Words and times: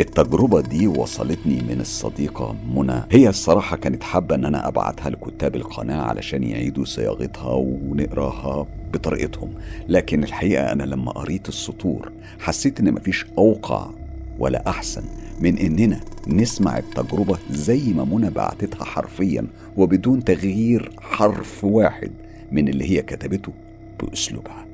التجربة 0.00 0.60
دي 0.60 0.86
وصلتني 0.86 1.62
من 1.62 1.80
الصديقة 1.80 2.56
منى. 2.74 3.02
هي 3.10 3.28
الصراحة 3.28 3.76
كانت 3.76 4.02
حابة 4.02 4.34
إن 4.34 4.44
أنا 4.44 4.68
أبعتها 4.68 5.10
لكتاب 5.10 5.56
القناة 5.56 6.02
علشان 6.02 6.42
يعيدوا 6.42 6.84
صياغتها 6.84 7.52
ونقراها 7.52 8.66
بطريقتهم. 8.92 9.50
لكن 9.88 10.24
الحقيقة 10.24 10.72
أنا 10.72 10.82
لما 10.82 11.12
قريت 11.12 11.48
السطور 11.48 12.12
حسيت 12.38 12.80
إن 12.80 12.92
مفيش 12.94 13.26
أوقع 13.38 13.90
ولا 14.38 14.68
أحسن 14.68 15.02
من 15.40 15.58
إننا 15.58 16.00
نسمع 16.26 16.78
التجربة 16.78 17.38
زي 17.50 17.92
ما 17.92 18.04
منى 18.04 18.30
بعتتها 18.30 18.84
حرفيا 18.84 19.46
وبدون 19.76 20.24
تغيير 20.24 20.90
حرف 21.00 21.64
واحد 21.64 22.10
من 22.52 22.68
اللي 22.68 22.90
هي 22.90 23.02
كتبته 23.02 23.52
بأسلوبها. 24.00 24.66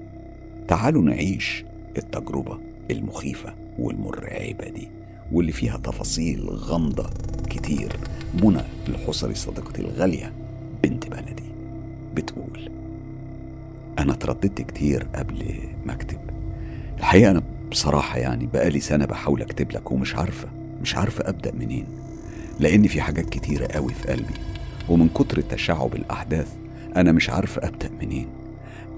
تعالوا 0.69 1.03
نعيش 1.03 1.65
التجربة 1.99 2.59
المخيفة 2.91 3.55
والمرعبة 3.79 4.69
دي. 4.69 4.89
واللي 5.33 5.53
فيها 5.53 5.77
تفاصيل 5.77 6.49
غامضة 6.51 7.11
كتير. 7.51 7.97
منى 8.43 8.61
الحصري 8.89 9.35
صديقتي 9.35 9.83
الغالية 9.83 10.33
بنت 10.83 11.07
بلدي 11.09 11.43
بتقول 12.15 12.71
أنا 13.99 14.13
ترددت 14.15 14.61
كتير 14.63 15.07
قبل 15.15 15.45
ما 15.87 15.93
أكتب. 15.93 16.19
الحقيقة 16.99 17.31
أنا 17.31 17.43
بصراحة 17.71 18.19
يعني 18.19 18.47
بقالي 18.47 18.81
سنة 18.81 19.05
بحاول 19.05 19.43
أكتب 19.43 19.73
لك 19.73 19.93
ومش 19.93 20.17
عارفة 20.17 20.49
مش 20.83 20.97
عارفة 20.97 21.29
أبدأ 21.29 21.53
منين. 21.55 21.87
لأن 22.61 22.87
في 22.87 23.01
حاجات 23.01 23.29
كتيرة 23.29 23.67
قوي 23.67 23.95
في 23.95 24.09
قلبي 24.09 24.35
ومن 24.89 25.09
كتر 25.09 25.41
تشعب 25.41 25.95
الأحداث 25.95 26.49
أنا 26.97 27.13
مش 27.13 27.31
عارفة 27.31 27.69
أبدأ 27.69 27.91
منين. 28.03 28.27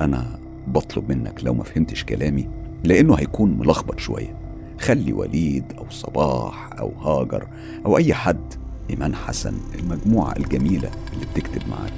أنا 0.00 0.38
بطلب 0.66 1.12
منك 1.12 1.44
لو 1.44 1.54
ما 1.54 1.64
فهمتش 1.64 2.04
كلامي 2.04 2.48
لأنه 2.84 3.14
هيكون 3.14 3.58
ملخبط 3.58 3.98
شوية. 3.98 4.41
خلي 4.82 5.12
وليد 5.12 5.64
أو 5.78 5.84
صباح 5.90 6.70
أو 6.78 6.88
هاجر 7.00 7.46
أو 7.86 7.96
أي 7.96 8.14
حد 8.14 8.54
إيمان 8.90 9.14
حسن 9.14 9.54
المجموعة 9.78 10.36
الجميلة 10.36 10.90
اللي 11.12 11.26
بتكتب 11.34 11.68
معاك 11.68 11.92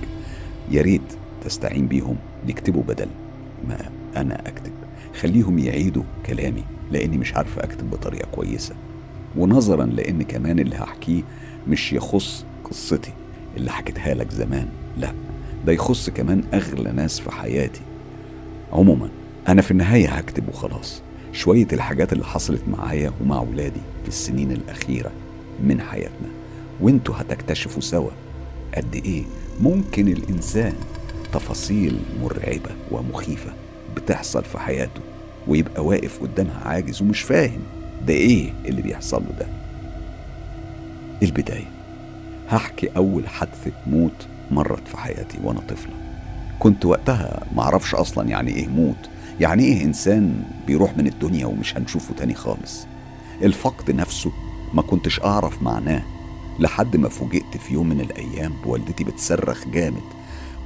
يا 0.71 0.83
ريت 0.83 1.01
تستعين 1.45 1.87
بيهم 1.87 2.17
يكتبوا 2.49 2.83
بدل 2.83 3.09
ما 3.69 3.79
أنا 4.17 4.49
أكتب. 4.49 4.73
خليهم 5.21 5.59
يعيدوا 5.59 6.03
كلامي 6.27 6.65
لأني 6.93 7.19
مش 7.19 7.35
عارفة 7.35 7.65
أكتب 7.65 7.91
بطريقة 7.91 8.29
كويسة. 8.33 8.75
ونظرا 9.37 9.85
لأن 9.87 10.23
كمان 10.23 10.59
اللي 10.59 10.77
هحكيه 10.77 11.23
مش 11.69 11.93
يخص 11.93 12.45
قصتي 12.65 13.13
اللي 13.57 13.71
حكيتها 13.71 14.15
لك 14.15 14.31
زمان 14.31 14.69
لا. 14.99 15.13
ده 15.67 15.73
يخص 15.73 16.11
كمان 16.11 16.45
أغلى 16.55 16.93
ناس 16.93 17.21
في 17.21 17.31
حياتي. 17.31 17.81
عموما 18.73 19.09
أنا 19.49 19.63
في 19.63 19.71
النهاية 19.71 20.09
هكتب 20.09 20.49
وخلاص. 20.49 21.03
شوية 21.35 21.67
الحاجات 21.73 22.13
اللي 22.13 22.25
حصلت 22.25 22.63
معايا 22.69 23.13
ومع 23.21 23.41
ولادي 23.41 23.81
في 24.03 24.09
السنين 24.09 24.53
الأخيرة 24.53 25.11
من 25.63 25.81
حياتنا. 25.81 26.29
وانتوا 26.81 27.15
هتكتشفوا 27.19 27.83
سوا 27.83 28.11
قد 28.77 28.95
إيه 29.05 29.23
ممكن 29.61 30.09
الإنسان 30.09 30.73
تفاصيل 31.33 31.99
مرعبة 32.23 32.71
ومخيفة 32.91 33.53
بتحصل 33.97 34.45
في 34.45 34.59
حياته 34.59 35.01
ويبقى 35.49 35.85
واقف 35.85 36.23
قدامها 36.23 36.69
عاجز 36.69 37.03
ومش 37.03 37.21
فاهم 37.21 37.61
ده 38.07 38.15
إيه 38.15 38.53
اللي 38.67 38.83
بيحصل 38.83 39.23
له 39.23 39.39
ده. 39.41 39.47
البداية. 41.23 41.71
هحكي 42.49 42.89
أول 42.97 43.29
حادثة 43.29 43.73
موت 43.87 44.27
مرت 44.51 44.89
في 44.89 44.97
حياتي 44.97 45.39
وأنا 45.45 45.61
طفلة 45.61 45.93
كنت 46.59 46.85
وقتها 46.85 47.43
معرفش 47.55 47.95
أصلا 47.95 48.29
يعني 48.29 48.51
إيه 48.57 48.67
موت. 48.69 48.97
يعني 49.41 49.65
إيه 49.65 49.85
إنسان 49.85 50.43
بيروح 50.67 50.97
من 50.99 51.07
الدنيا 51.07 51.47
ومش 51.47 51.77
هنشوفه 51.77 52.15
تاني 52.15 52.35
خالص؟ 52.35 52.87
الفقد 53.43 53.91
نفسه 53.91 54.33
ما 54.75 54.83
كنتش 54.83 55.21
أعرف 55.21 55.63
معناه 55.63 56.03
لحد 56.59 56.97
ما 56.97 57.09
فوجئت 57.09 57.57
في 57.57 57.75
يوم 57.75 57.89
من 57.89 58.01
الأيام 58.01 58.53
بوالدتي 58.65 59.05
بتصرخ 59.05 59.69
جامد. 59.69 60.03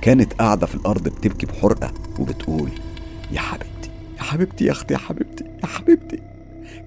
كانت 0.02 0.32
قاعدة 0.32 0.66
في 0.66 0.74
الأرض 0.74 1.02
بتبكي 1.02 1.46
بحرقة 1.46 1.92
وبتقول 2.18 2.70
يا 3.32 3.40
حبيبتي 3.40 3.90
يا 4.18 4.22
حبيبتي 4.22 4.64
يا 4.64 4.72
أختي 4.72 4.94
يا 4.94 4.98
حبيبتي 4.98 5.44
يا 5.62 5.66
حبيبتي. 5.66 6.18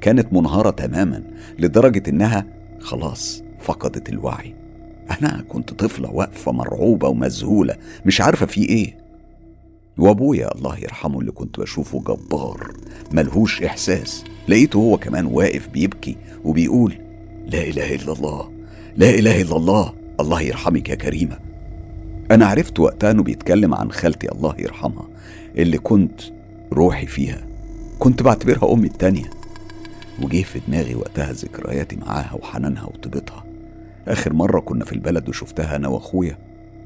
كانت 0.02 0.34
منهارة 0.34 0.70
تماما 0.70 1.24
لدرجة 1.60 2.10
إنها 2.10 2.46
خلاص 2.80 3.44
فقدت 3.62 4.10
الوعي. 4.10 4.56
أنا 5.22 5.44
كنت 5.50 5.74
طفلة 5.74 6.12
واقفة 6.12 6.52
مرعوبة 6.52 7.08
ومذهولة 7.08 7.76
مش 8.06 8.22
عارفة 8.22 8.46
في 8.46 8.70
إيه. 8.70 9.01
وأبويا 9.98 10.56
الله 10.56 10.78
يرحمه 10.80 11.20
اللي 11.20 11.32
كنت 11.32 11.60
بشوفه 11.60 12.00
جبار 12.00 12.72
ملهوش 13.12 13.64
إحساس. 13.64 14.24
لقيته 14.48 14.78
هو 14.78 14.98
كمان 14.98 15.26
واقف 15.26 15.68
بيبكي 15.68 16.18
وبيقول 16.44 16.98
لا 17.48 17.64
إله 17.64 17.96
إلا 17.96 18.14
الله 18.14 18.52
لا 18.98 19.10
إله 19.10 19.42
إلا 19.42 19.56
الله 19.56 19.94
الله 20.20 20.42
يرحمك 20.42 20.90
يا 20.90 20.96
كريمة. 20.96 21.40
أنا 22.32 22.46
عرفت 22.46 22.80
وقتها 22.80 23.12
إنه 23.12 23.24
بيتكلم 23.24 23.74
عن 23.74 23.92
خالتي 23.92 24.32
الله 24.32 24.56
يرحمها 24.60 25.08
اللي 25.58 25.78
كنت 25.78 26.22
روحي 26.74 27.06
فيها. 27.06 27.42
كنت 28.00 28.24
بعتبرها 28.24 28.74
أمي 28.74 28.88
التانية. 28.88 29.30
وجه 30.22 30.44
في 30.44 30.62
دماغي 30.68 30.96
وقتها 30.96 31.32
ذكرياتي 31.32 31.96
معاها 31.96 32.34
وحنانها 32.34 32.84
وطيبتها. 32.84 33.44
آخر 34.08 34.34
مرة 34.34 34.60
كنا 34.60 34.86
في 34.86 34.94
البلد 34.94 35.30
وشفتها 35.30 35.76
أنا 35.76 35.88
وأخويا 35.88 36.38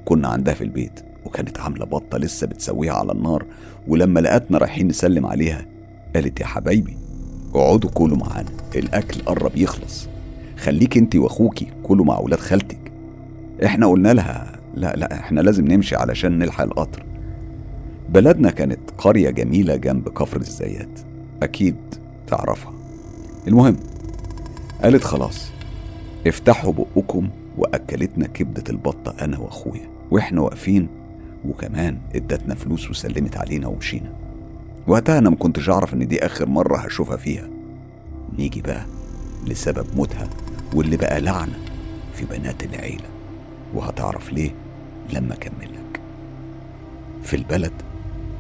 كنا 0.06 0.28
عندها 0.28 0.54
في 0.54 0.64
البيت. 0.64 1.00
وكانت 1.26 1.60
عاملة 1.60 1.86
بطة 1.86 2.18
لسه 2.18 2.48
بتسويها 2.48 2.94
على 2.94 3.12
النار 3.12 3.46
ولما 3.88 4.20
لقتنا 4.20 4.58
رايحين 4.58 4.88
نسلم 4.88 5.26
عليها 5.26 5.66
قالت 6.16 6.40
يا 6.40 6.46
حبايبي 6.46 6.98
اقعدوا 7.56 7.90
كلوا 7.90 8.18
معانا 8.18 8.50
الأكل 8.76 9.22
قرب 9.22 9.58
يخلص. 9.58 10.08
خليك 10.58 10.98
انت 10.98 11.16
واخوكي 11.16 11.68
كلوا 11.84 12.06
مع 12.06 12.20
ولاد 12.20 12.40
خالتك. 12.40 12.92
إحنا 13.66 13.88
قلنا 13.88 14.14
لها 14.14 14.60
لا 14.76 14.96
لا 14.96 15.14
إحنا 15.20 15.42
لازم 15.42 15.68
نمشي 15.68 15.96
علشان 15.96 16.40
نلحق 16.40 16.64
القطر. 16.64 17.06
بلدنا 18.10 18.52
كانت 18.52 18.80
قرية 18.98 19.30
جميلة 19.30 19.76
جنب 19.76 20.10
كفر 20.10 20.40
الزيات. 20.42 21.00
أكيد 21.44 21.76
تعرفها. 22.28 22.74
المهم 23.48 23.78
قالت 24.84 25.04
خلاص 25.04 25.48
افتحوا 26.28 26.74
بقكم 26.74 27.30
وأكلتنا 27.58 28.28
كبدة 28.28 28.64
البطة 28.70 29.16
أنا 29.22 29.38
وأخويا 29.38 29.90
وإحنا 30.12 30.42
واقفين 30.42 30.88
وكمان 31.50 31.98
ادتنا 32.16 32.56
فلوس 32.56 32.90
وسلمت 32.90 33.38
علينا 33.38 33.68
ومشينا. 33.68 34.12
وقتها 34.88 35.18
أنا 35.18 35.30
ما 35.30 35.36
كنتش 35.36 35.70
أعرف 35.70 35.94
إن 35.94 36.08
دي 36.08 36.26
آخر 36.26 36.50
مرة 36.50 36.78
هشوفها 36.78 37.18
فيها. 37.18 37.50
نيجي 38.38 38.62
بقى 38.62 38.86
لسبب 39.48 39.86
موتها 39.96 40.30
واللي 40.74 40.98
بقى 40.98 41.22
لعنة 41.22 41.60
في 42.14 42.26
بنات 42.26 42.64
العيلة. 42.64 43.06
وهتعرف 43.74 44.34
ليه 44.34 44.52
لما 45.14 45.34
أكملك 45.34 46.00
في 47.24 47.36
البلد 47.36 47.72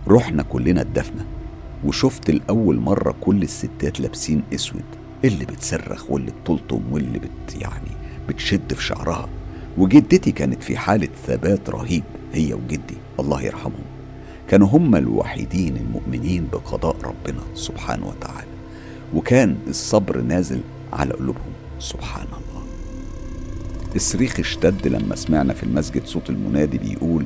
رحنا 0.07 0.43
كلنا 0.43 0.81
الدفنة 0.81 1.25
وشفت 1.85 2.31
لأول 2.31 2.79
مرة 2.79 3.15
كل 3.21 3.43
الستات 3.43 3.99
لابسين 3.99 4.43
أسود 4.53 4.83
اللي 5.25 5.45
بتصرخ 5.45 6.11
واللي 6.11 6.31
بتلطم 6.31 6.81
واللي 6.91 7.19
بت 7.19 7.61
يعني 7.61 7.91
بتشد 8.29 8.73
في 8.73 8.83
شعرها. 8.83 9.29
وجدتي 9.77 10.31
كانت 10.31 10.63
في 10.63 10.77
حالة 10.77 11.07
ثبات 11.27 11.69
رهيب. 11.69 12.03
هي 12.35 12.53
وجدي 12.53 12.97
الله 13.19 13.41
يرحمهم. 13.41 13.85
كانوا 14.47 14.67
هم 14.67 14.95
الوحيدين 14.95 15.77
المؤمنين 15.77 16.47
بقضاء 16.53 16.95
ربنا 17.03 17.41
سبحانه 17.55 18.07
وتعالى. 18.07 18.47
وكان 19.13 19.55
الصبر 19.67 20.21
نازل 20.21 20.59
على 20.93 21.13
قلوبهم 21.13 21.53
سبحان 21.79 22.27
الله. 22.27 22.63
الصريخ 23.95 24.39
اشتد 24.39 24.87
لما 24.87 25.15
سمعنا 25.15 25.53
في 25.53 25.63
المسجد 25.63 26.05
صوت 26.05 26.29
المنادي 26.29 26.77
بيقول 26.77 27.25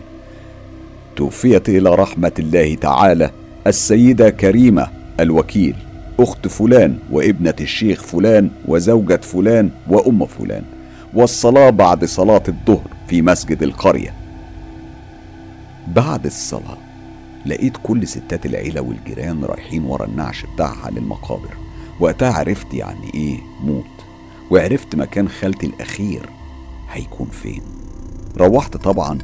توفيت 1.15 1.69
إلى 1.69 1.95
رحمة 1.95 2.31
الله 2.39 2.75
تعالى 2.75 3.31
السيدة 3.67 4.29
كريمة 4.29 4.87
الوكيل 5.19 5.75
أخت 6.19 6.47
فلان 6.47 6.97
وابنة 7.11 7.55
الشيخ 7.61 8.03
فلان 8.03 8.49
وزوجة 8.67 9.21
فلان 9.23 9.69
وأم 9.87 10.25
فلان. 10.25 10.63
والصلاة 11.13 11.69
بعد 11.69 12.05
صلاة 12.05 12.43
الظهر 12.47 12.87
في 13.07 13.21
مسجد 13.21 13.63
القرية. 13.63 14.13
بعد 15.95 16.25
الصلاة 16.25 16.77
لقيت 17.45 17.77
كل 17.83 18.07
ستات 18.07 18.45
العيلة 18.45 18.81
والجيران 18.81 19.43
رايحين 19.43 19.83
ورا 19.83 20.05
النعش 20.05 20.45
بتاعها 20.45 20.91
للمقابر. 20.91 21.57
وقتها 21.99 22.33
عرفت 22.33 22.73
يعني 22.73 23.13
إيه 23.13 23.37
موت. 23.63 23.85
وعرفت 24.51 24.95
مكان 24.95 25.29
خالتي 25.29 25.65
الأخير 25.67 26.29
هيكون 26.91 27.27
فين. 27.29 27.61
روحت 28.37 28.77
طبعا 28.77 29.17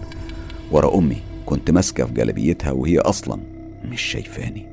ورا 0.72 0.98
أمي 0.98 1.18
كنت 1.46 1.72
ماسكة 1.72 2.06
في 2.06 2.14
جلبيتها 2.14 2.72
وهي 2.72 3.00
أصلا 3.00 3.40
مش 3.86 4.02
شايفاني. 4.02 4.66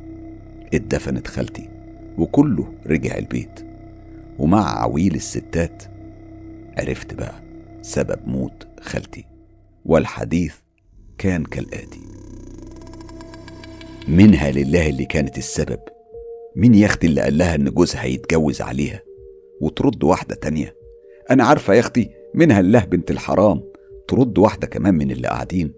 اتدفنت 0.74 1.26
خالتي 1.26 1.68
وكله 2.18 2.72
رجع 2.86 3.18
البيت. 3.18 3.64
ومع 4.38 4.78
عويل 4.82 5.14
الستات 5.14 5.82
عرفت 6.78 7.14
بقى 7.14 7.34
سبب 7.82 8.18
موت 8.26 8.66
خالتي. 8.80 9.24
والحديث 9.86 10.54
كان 11.18 11.44
كالآتي. 11.44 12.00
منها 14.08 14.50
لله 14.50 14.88
اللي 14.88 15.04
كانت 15.04 15.38
السبب. 15.38 15.78
مين 16.56 16.74
يا 16.74 16.86
أختي 16.86 17.06
اللي 17.06 17.20
قال 17.20 17.38
لها 17.38 17.54
إن 17.54 17.64
جوزها 17.64 18.02
هيتجوز 18.02 18.60
عليها 18.60 19.00
وترد 19.60 20.04
واحدة 20.04 20.34
تانية؟ 20.34 20.74
أنا 21.30 21.44
عارفة 21.44 21.74
يا 21.74 21.80
أختي 21.80 22.08
منها 22.34 22.60
الله 22.60 22.84
بنت 22.84 23.10
الحرام 23.10 23.62
ترد 24.08 24.38
واحدة 24.38 24.66
كمان 24.66 24.94
من 24.94 25.10
اللي 25.10 25.28
قاعدين. 25.28 25.72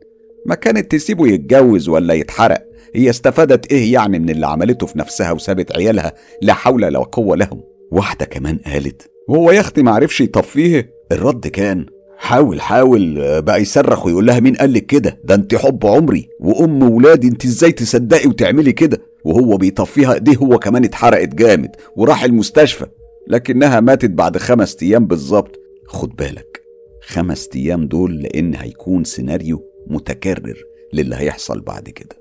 ما 0.46 0.54
كانت 0.54 0.92
تسيبه 0.92 1.28
يتجوز 1.28 1.88
ولا 1.88 2.14
يتحرق. 2.14 2.66
هي 2.94 3.10
استفادت 3.10 3.72
إيه 3.72 3.92
يعني 3.92 4.18
من 4.18 4.30
اللي 4.30 4.46
عملته 4.46 4.86
في 4.86 4.98
نفسها 4.98 5.32
وسابت 5.32 5.76
عيالها 5.76 6.14
لا 6.42 6.52
حول 6.52 6.84
ولا 6.84 6.98
قوة 6.98 7.36
لهم؟ 7.36 7.62
واحدة 7.90 8.24
كمان 8.24 8.58
قالت 8.58 9.10
وهو 9.28 9.50
يا 9.50 9.60
أختي 9.60 9.82
معرفش 9.82 10.20
يطفيه؟ 10.20 10.90
الرد 11.12 11.46
كان 11.46 11.86
حاول 12.24 12.60
حاول 12.60 13.14
بقى 13.42 13.62
يصرخ 13.62 14.06
ويقول 14.06 14.26
لها 14.26 14.40
مين 14.40 14.54
قالك 14.56 14.86
كده؟ 14.86 15.20
ده 15.24 15.34
انت 15.34 15.54
حب 15.54 15.86
عمري 15.86 16.28
وأم 16.40 16.82
ولادي 16.82 17.28
انت 17.28 17.44
إزاي 17.44 17.72
تصدقي 17.72 18.28
وتعملي 18.28 18.72
كده؟ 18.72 18.98
وهو 19.24 19.56
بيطفيها 19.56 20.14
ايديه 20.14 20.36
هو 20.36 20.58
كمان 20.58 20.84
اتحرقت 20.84 21.34
جامد 21.34 21.76
وراح 21.96 22.24
المستشفى 22.24 22.86
لكنها 23.28 23.80
ماتت 23.80 24.10
بعد 24.10 24.38
خمس 24.38 24.76
أيام 24.82 25.06
بالظبط. 25.06 25.60
خد 25.86 26.16
بالك 26.16 26.62
خمس 27.02 27.48
أيام 27.56 27.86
دول 27.86 28.22
لأن 28.22 28.54
هيكون 28.54 29.04
سيناريو 29.04 29.62
متكرر 29.86 30.56
للي 30.92 31.16
هيحصل 31.16 31.60
بعد 31.60 31.88
كده. 31.88 32.16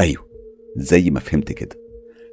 أيوه 0.00 0.26
زي 0.76 1.10
ما 1.10 1.20
فهمت 1.20 1.52
كده. 1.52 1.76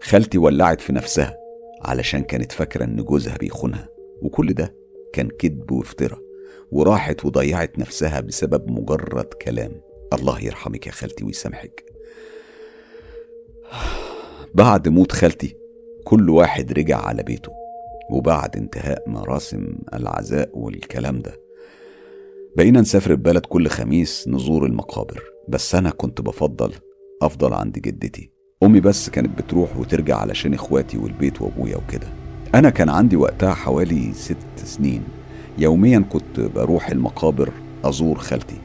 خالتي 0.01 0.37
ولعت 0.37 0.81
في 0.81 0.93
نفسها 0.93 1.37
علشان 1.81 2.21
كانت 2.23 2.51
فاكرة 2.51 2.83
إن 2.83 2.95
جوزها 3.03 3.37
بيخونها 3.37 3.89
وكل 4.21 4.53
ده 4.53 4.75
كان 5.13 5.27
كذب 5.39 5.71
وافتراء. 5.71 6.26
وراحت 6.71 7.25
وضيعت 7.25 7.79
نفسها 7.79 8.19
بسبب 8.19 8.71
مجرد 8.71 9.25
كلام. 9.25 9.81
الله 10.13 10.39
يرحمك 10.43 10.87
يا 10.87 10.91
خالتي 10.91 11.25
ويسامحك. 11.25 11.85
بعد 14.53 14.87
موت 14.87 15.11
خالتي 15.11 15.55
كل 16.03 16.29
واحد 16.29 16.71
رجع 16.71 16.97
على 16.97 17.23
بيته 17.23 17.51
وبعد 18.11 18.57
انتهاء 18.57 19.09
مراسم 19.09 19.75
العزاء 19.93 20.49
والكلام 20.53 21.19
ده. 21.19 21.35
بقينا 22.57 22.81
نسافر 22.81 23.11
البلد 23.11 23.45
كل 23.45 23.67
خميس 23.67 24.27
نزور 24.27 24.65
المقابر 24.65 25.23
بس 25.47 25.75
أنا 25.75 25.89
كنت 25.89 26.21
بفضل 26.21 26.73
أفضل 27.21 27.53
عند 27.53 27.79
جدتي. 27.79 28.31
أمي 28.63 28.79
بس 28.79 29.09
كانت 29.09 29.37
بتروح 29.37 29.77
وترجع 29.77 30.17
علشان 30.17 30.53
إخواتي 30.53 30.97
والبيت 30.97 31.41
وأبويا 31.41 31.77
وكده. 31.77 32.07
أنا 32.55 32.69
كان 32.69 32.89
عندي 32.89 33.15
وقتها 33.15 33.53
حوالي 33.53 34.13
ست 34.13 34.37
سنين. 34.65 35.03
يوميا 35.57 36.03
كنت 36.09 36.39
بروح 36.39 36.89
المقابر 36.89 37.49
أزور 37.83 38.17
خالتي. 38.17 38.55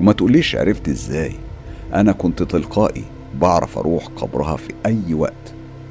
وما 0.00 0.12
تقوليش 0.12 0.56
عرفت 0.56 0.88
إزاي. 0.88 1.32
أنا 1.94 2.12
كنت 2.12 2.42
تلقائي 2.42 3.04
بعرف 3.40 3.78
أروح 3.78 4.06
قبرها 4.06 4.56
في 4.56 4.72
أي 4.86 5.14
وقت. 5.14 5.32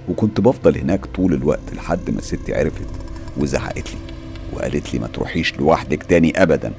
وكنت 0.10 0.42
بفضل 0.42 0.78
هناك 0.78 1.06
طول 1.06 1.34
الوقت 1.34 1.74
لحد 1.76 2.10
ما 2.10 2.22
ستي 2.22 2.56
عرفت 2.56 2.88
وزعقت 3.38 3.78
لي. 3.92 4.00
وقالت 4.54 4.94
لي 4.94 5.00
ما 5.00 5.08
تروحيش 5.08 5.56
لوحدك 5.60 6.04
تاني 6.04 6.44
أبدا. 6.44 6.72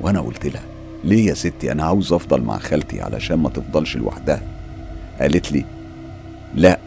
وأنا 0.00 0.20
قلت 0.20 0.46
لها 0.46 0.62
ليه 1.04 1.26
يا 1.26 1.34
ستي؟ 1.34 1.72
أنا 1.72 1.84
عاوز 1.84 2.12
أفضل 2.12 2.42
مع 2.42 2.58
خالتي 2.58 3.00
علشان 3.00 3.36
ما 3.36 3.48
تفضلش 3.48 3.96
لوحدها. 3.96 4.42
قالت 5.20 5.52
لي 5.52 5.64
لا 6.54 6.78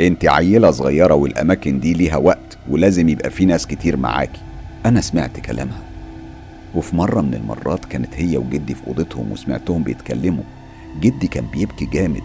انت 0.00 0.26
عيلة 0.26 0.70
صغيرة 0.70 1.14
والأماكن 1.14 1.80
دي 1.80 1.94
ليها 1.94 2.16
وقت 2.16 2.58
ولازم 2.68 3.08
يبقى 3.08 3.30
في 3.30 3.44
ناس 3.44 3.66
كتير 3.66 3.96
معاكي. 3.96 4.40
أنا 4.86 5.00
سمعت 5.00 5.40
كلامها. 5.40 5.82
وفي 6.74 6.96
مرة 6.96 7.20
من 7.20 7.34
المرات 7.34 7.84
كانت 7.84 8.14
هي 8.14 8.36
وجدي 8.36 8.74
في 8.74 8.86
أوضتهم 8.86 9.32
وسمعتهم 9.32 9.82
بيتكلموا. 9.82 10.44
جدي 11.00 11.26
كان 11.26 11.46
بيبكي 11.46 11.86
جامد 11.86 12.22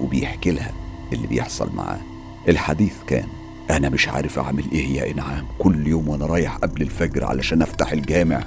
وبيحكي 0.00 0.50
لها 0.50 0.72
اللي 1.12 1.26
بيحصل 1.26 1.74
معاه. 1.74 2.00
الحديث 2.48 2.94
كان 3.06 3.26
أنا 3.70 3.88
مش 3.88 4.08
عارف 4.08 4.38
أعمل 4.38 4.64
إيه 4.72 4.86
يا 4.86 5.10
إنعام. 5.10 5.44
كل 5.58 5.86
يوم 5.86 6.08
وأنا 6.08 6.26
رايح 6.26 6.56
قبل 6.56 6.82
الفجر 6.82 7.24
علشان 7.24 7.62
أفتح 7.62 7.92
الجامع. 7.92 8.42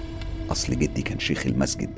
أصل 0.52 0.76
جدي 0.76 1.02
كان 1.02 1.20
شيخ 1.20 1.46
المسجد 1.46 1.90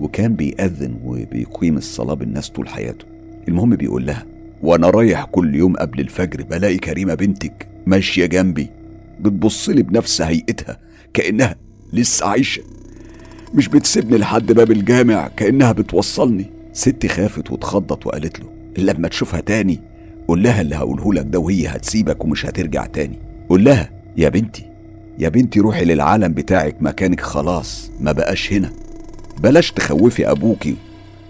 وكان 0.00 0.34
بيأذن 0.34 0.96
وبيقيم 1.04 1.76
الصلاة 1.76 2.14
بالناس 2.14 2.50
طول 2.50 2.68
حياته. 2.68 3.04
المهم 3.48 3.76
بيقول 3.76 4.06
لها 4.06 4.26
وأنا 4.62 4.90
رايح 4.90 5.24
كل 5.24 5.54
يوم 5.54 5.76
قبل 5.76 6.00
الفجر 6.00 6.42
بلاقي 6.42 6.78
كريمة 6.78 7.14
بنتك 7.14 7.68
ماشية 7.86 8.26
جنبي. 8.26 8.70
بتبص 9.20 9.68
لي 9.68 9.82
بنفس 9.82 10.22
هيئتها. 10.22 10.78
كأنها 11.14 11.56
لسه 11.92 12.26
عايشة. 12.26 12.62
مش 13.54 13.68
بتسيبني 13.68 14.18
لحد 14.18 14.52
باب 14.52 14.70
الجامع 14.70 15.28
كأنها 15.28 15.72
بتوصلني. 15.72 16.50
ستي 16.72 17.08
خافت 17.08 17.50
واتخضت 17.50 18.06
وقالت 18.06 18.40
له 18.40 18.46
لما 18.78 19.08
تشوفها 19.08 19.40
تاني 19.40 19.80
قول 20.28 20.42
لها 20.42 20.60
اللي 20.60 20.76
هقوله 20.76 21.14
لك 21.14 21.26
ده 21.28 21.38
وهي 21.38 21.66
هتسيبك 21.66 22.24
ومش 22.24 22.46
هترجع 22.46 22.86
تاني. 22.86 23.18
قول 23.48 23.64
لها 23.64 23.90
يا 24.16 24.28
بنتي 24.28 24.66
يا 25.18 25.28
بنتي 25.28 25.60
روحي 25.60 25.84
للعالم 25.84 26.32
بتاعك 26.32 26.76
مكانك 26.80 27.20
خلاص 27.20 27.90
ما 28.00 28.12
بقاش 28.12 28.52
هنا. 28.52 28.72
بلاش 29.38 29.72
تخوفي 29.72 30.30
أبوكي. 30.30 30.76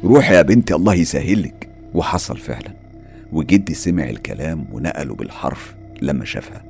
روحي 0.04 0.34
يا 0.34 0.42
بنتي 0.42 0.74
الله 0.74 0.94
يسهلك. 0.94 1.68
وحصل 1.94 2.36
فعلا. 2.36 2.72
وجدي 3.32 3.74
سمع 3.74 4.10
الكلام 4.10 4.66
ونقله 4.72 5.14
بالحرف 5.14 5.74
لما 6.02 6.24
شافها. 6.24 6.64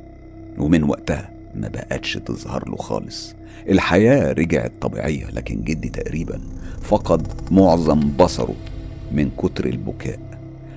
ومن 0.58 0.82
وقتها 0.84 1.30
ما 1.54 1.68
بقتش 1.68 2.14
تظهر 2.26 2.68
له 2.68 2.76
خالص. 2.76 3.34
الحياة 3.68 4.32
رجعت 4.32 4.72
طبيعية 4.80 5.30
لكن 5.30 5.62
جدي 5.62 5.88
تقريبا 5.88 6.40
فقد 6.80 7.26
معظم 7.50 8.00
بصره 8.18 8.54
من 9.12 9.30
كتر 9.38 9.66
البكاء. 9.66 10.18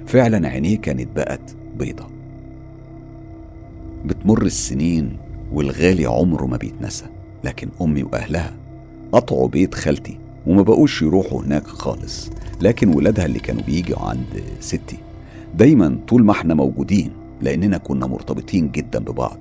فعلا 0.07 0.47
عينيه 0.47 0.77
كانت 0.77 1.07
بقت 1.15 1.55
بيضة. 1.79 2.07
بتمر 4.05 4.41
السنين 4.45 5.17
والغالي 5.53 6.05
عمره 6.05 6.45
ما 6.45 6.57
بيتنسى 6.57 7.05
لكن 7.43 7.69
أمي 7.81 8.03
وأهلها 8.03 8.53
قطعوا 9.11 9.47
بيت 9.47 9.75
خالتي 9.75 10.17
وما 10.47 10.61
بقوش 10.61 11.01
يروحوا 11.01 11.41
هناك 11.41 11.67
خالص. 11.67 12.29
لكن 12.61 12.95
ولادها 12.95 13.25
اللي 13.25 13.39
كانوا 13.39 13.61
بيجوا 13.63 13.99
عند 13.99 14.43
ستي 14.59 14.97
دايما 15.57 15.99
طول 16.07 16.23
ما 16.25 16.31
إحنا 16.31 16.53
موجودين 16.53 17.11
لأننا 17.41 17.77
كنا 17.77 18.07
مرتبطين 18.07 18.71
جدا 18.71 18.99
ببعض. 18.99 19.37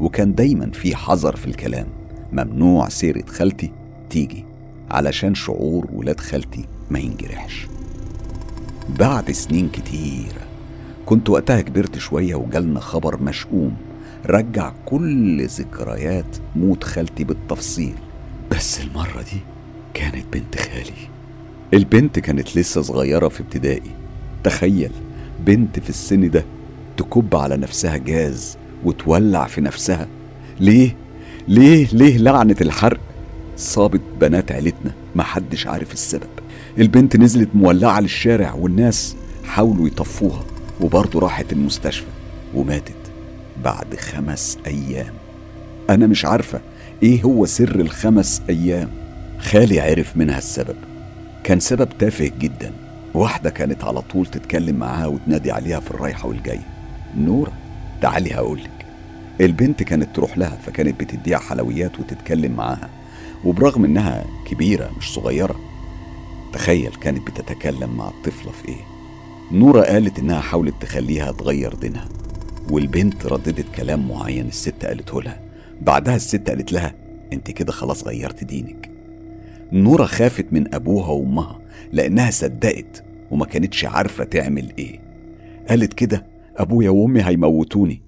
وكان 0.00 0.34
دايما 0.34 0.70
في 0.70 0.96
حذر 0.96 1.36
في 1.36 1.46
الكلام. 1.46 1.86
ممنوع 2.32 2.88
سيرة 2.88 3.26
خالتي 3.26 3.72
تيجي 4.10 4.44
علشان 4.90 5.34
شعور 5.34 5.88
ولاد 5.92 6.20
خالتي 6.20 6.64
ما 6.90 6.98
ينجرحش. 6.98 7.66
بعد 8.98 9.30
سنين 9.30 9.68
كتير 9.68 10.32
كنت 11.06 11.30
وقتها 11.30 11.60
كبرت 11.60 11.98
شوية 11.98 12.34
وجالنا 12.34 12.80
خبر 12.80 13.22
مشؤوم 13.22 13.76
رجع 14.26 14.72
كل 14.86 15.46
ذكريات 15.46 16.36
موت 16.56 16.84
خالتي 16.84 17.24
بالتفصيل. 17.24 17.94
بس 18.50 18.80
المرة 18.80 19.22
دي 19.32 19.40
كانت 19.94 20.24
بنت 20.32 20.56
خالي. 20.56 21.08
البنت 21.74 22.18
كانت 22.18 22.56
لسه 22.56 22.82
صغيرة 22.82 23.28
في 23.28 23.40
ابتدائي. 23.40 23.90
تخيل 24.44 24.92
بنت 25.46 25.78
في 25.78 25.88
السن 25.88 26.30
ده 26.30 26.44
تكب 26.96 27.36
على 27.36 27.56
نفسها 27.56 27.96
جاز 27.96 28.56
وتولع 28.84 29.46
في 29.46 29.60
نفسها. 29.60 30.08
ليه؟ 30.60 30.96
ليه؟ 31.48 31.88
ليه 31.92 32.18
لعنة 32.18 32.56
الحرق؟ 32.60 33.00
صابت 33.56 34.00
بنات 34.20 34.52
عيلتنا 34.52 34.92
محدش 35.14 35.66
عارف 35.66 35.92
السبب. 35.92 36.28
البنت 36.78 37.16
نزلت 37.16 37.48
مولعة 37.54 38.00
للشارع 38.00 38.54
والناس 38.54 39.16
حاولوا 39.44 39.86
يطفوها 39.86 40.44
وبرضه 40.80 41.20
راحت 41.20 41.52
المستشفى 41.52 42.06
وماتت 42.54 42.92
بعد 43.64 43.96
خمس 43.96 44.58
أيام. 44.66 45.14
أنا 45.90 46.06
مش 46.06 46.24
عارفة 46.24 46.60
إيه 47.02 47.22
هو 47.22 47.46
سر 47.46 47.80
الخمس 47.80 48.42
أيام. 48.48 48.88
خالي 49.38 49.80
عرف 49.80 50.16
منها 50.16 50.38
السبب. 50.38 50.76
كان 51.44 51.60
سبب 51.60 51.88
تافه 51.98 52.30
جدا. 52.38 52.72
واحدة 53.14 53.50
كانت 53.50 53.84
على 53.84 54.00
طول 54.00 54.26
تتكلم 54.26 54.76
معاها 54.76 55.06
وتنادي 55.06 55.52
عليها 55.52 55.80
في 55.80 55.90
الرايحة 55.90 56.28
والجاية. 56.28 56.66
نورة. 57.18 57.52
تعالي 58.02 58.34
هقولك. 58.34 58.70
البنت 59.40 59.82
كانت 59.82 60.16
تروح 60.16 60.38
لها 60.38 60.58
فكانت 60.66 61.00
بتديها 61.00 61.38
حلويات 61.38 62.00
وتتكلم 62.00 62.52
معاها 62.52 62.90
وبرغم 63.44 63.84
إنها 63.84 64.24
كبيرة 64.50 64.90
مش 64.98 65.14
صغيرة 65.14 65.60
تخيل 66.52 66.90
كانت 66.90 67.26
بتتكلم 67.30 67.96
مع 67.96 68.08
الطفلة 68.08 68.52
في 68.52 68.68
إيه. 68.68 68.84
نورة 69.52 69.82
قالت 69.82 70.18
إنها 70.18 70.40
حاولت 70.40 70.74
تخليها 70.80 71.32
تغير 71.32 71.74
دينها 71.74 72.08
والبنت 72.70 73.26
رددت 73.26 73.66
كلام 73.76 74.08
معين 74.08 74.48
الست 74.48 74.84
قالته 74.84 75.22
لها. 75.22 75.40
بعدها 75.82 76.16
الست 76.16 76.48
قالت 76.50 76.72
لها 76.72 76.94
أنت 77.32 77.50
كده 77.50 77.72
خلاص 77.72 78.04
غيرت 78.04 78.44
دينك. 78.44 78.90
نورة 79.72 80.04
خافت 80.06 80.46
من 80.52 80.74
أبوها 80.74 81.08
وأمها 81.08 81.58
لأنها 81.92 82.30
صدقت 82.30 83.04
وما 83.30 83.44
كانتش 83.44 83.84
عارفة 83.84 84.24
تعمل 84.24 84.72
إيه. 84.78 85.00
قالت 85.68 85.92
كده 85.92 86.31
أبويا 86.56 86.90
وأمي 86.90 87.22
هيموتوني. 87.22 88.02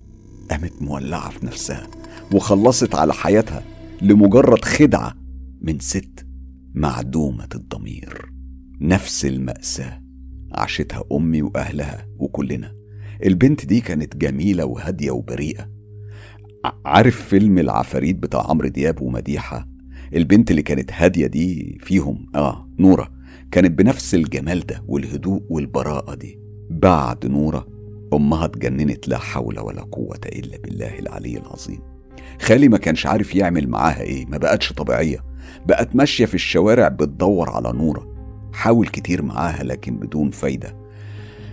قامت 0.50 0.72
مولعة 0.82 1.30
في 1.30 1.46
نفسها 1.46 1.86
وخلصت 2.32 2.94
على 2.94 3.12
حياتها 3.14 3.62
لمجرد 4.02 4.64
خدعة 4.64 5.14
من 5.60 5.78
ست 5.78 6.26
معدومة 6.74 7.48
الضمير. 7.54 8.32
نفس 8.80 9.26
المأساة 9.26 10.02
عاشتها 10.52 11.04
أمي 11.12 11.42
وأهلها 11.42 12.06
وكلنا. 12.18 12.74
البنت 13.24 13.66
دي 13.66 13.80
كانت 13.80 14.16
جميلة 14.16 14.64
وهادية 14.64 15.10
وبريئة. 15.10 15.70
عارف 16.84 17.22
فيلم 17.28 17.58
العفاريت 17.58 18.16
بتاع 18.16 18.46
عمرو 18.50 18.68
دياب 18.68 19.00
ومديحة؟ 19.02 19.68
البنت 20.14 20.50
اللي 20.50 20.62
كانت 20.62 20.90
هادية 20.92 21.26
دي 21.26 21.78
فيهم 21.80 22.26
آه 22.34 22.68
نورة 22.78 23.10
كانت 23.50 23.78
بنفس 23.78 24.14
الجمال 24.14 24.60
ده 24.66 24.84
والهدوء 24.88 25.42
والبراءة 25.48 26.14
دي. 26.14 26.38
بعد 26.70 27.26
نورة 27.26 27.73
أمها 28.16 28.44
اتجننت 28.44 29.08
لا 29.08 29.18
حول 29.18 29.60
ولا 29.60 29.82
قوة 29.82 30.20
إلا 30.26 30.58
بالله 30.58 30.98
العلي 30.98 31.38
العظيم. 31.38 31.80
خالي 32.40 32.68
ما 32.68 32.78
كانش 32.78 33.06
عارف 33.06 33.34
يعمل 33.34 33.68
معاها 33.68 34.00
إيه 34.00 34.26
ما 34.26 34.36
بقتش 34.36 34.72
طبيعية. 34.72 35.24
بقت 35.66 35.96
ماشية 35.96 36.24
في 36.26 36.34
الشوارع 36.34 36.88
بتدور 36.88 37.50
على 37.50 37.72
نورة. 37.72 38.14
حاول 38.52 38.86
كتير 38.86 39.22
معاها 39.22 39.62
لكن 39.62 39.96
بدون 39.96 40.30
فايدة. 40.30 40.76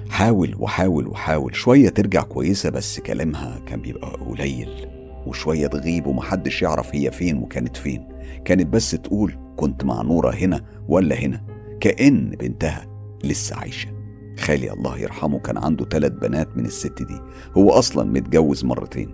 حاول 0.10 0.56
وحاول 0.60 1.08
وحاول. 1.08 1.56
شوية 1.56 1.90
ترجع 1.90 2.22
كويسة 2.22 2.70
بس 2.70 3.00
كلامها 3.00 3.60
كان 3.66 3.82
بيبقى 3.82 4.12
قليل. 4.12 4.88
وشوية 5.28 5.68
تغيب 5.68 6.08
ومحدش 6.08 6.62
يعرف 6.62 6.96
هي 6.96 7.12
فين 7.12 7.38
وكانت 7.38 7.78
فين. 7.78 8.08
كانت 8.46 8.68
بس 8.68 8.92
تقول 8.92 9.38
كنت 9.58 9.84
مع 9.84 10.02
نورة 10.02 10.32
هنا 10.36 10.66
ولا 10.88 11.16
هنا؟ 11.16 11.44
كأن 11.80 12.30
بنتها 12.30 12.88
لسه 13.24 13.56
عايشة. 13.56 14.01
خالي 14.40 14.74
الله 14.74 14.98
يرحمه 14.98 15.40
كان 15.40 15.58
عنده 15.58 15.86
ثلاث 15.86 16.12
بنات 16.12 16.58
من 16.58 16.66
الست 16.66 17.04
دي. 17.04 17.20
هو 17.58 17.70
أصلا 17.70 18.12
متجوز 18.12 18.66
مرتين. 18.66 19.10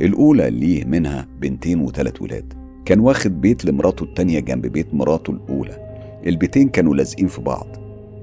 الأولى 0.00 0.50
ليه 0.50 0.84
منها 0.84 1.28
بنتين 1.40 1.80
وثلاث 1.80 2.22
ولاد. 2.22 2.54
كان 2.84 3.00
واخد 3.00 3.40
بيت 3.40 3.64
لمراته 3.64 4.04
التانية 4.04 4.40
جنب 4.40 4.66
بيت 4.66 4.94
مراته 4.94 5.30
الأولى. 5.30 5.90
البيتين 6.26 6.68
كانوا 6.68 6.94
لازقين 6.94 7.26
في 7.26 7.40
بعض. 7.40 7.66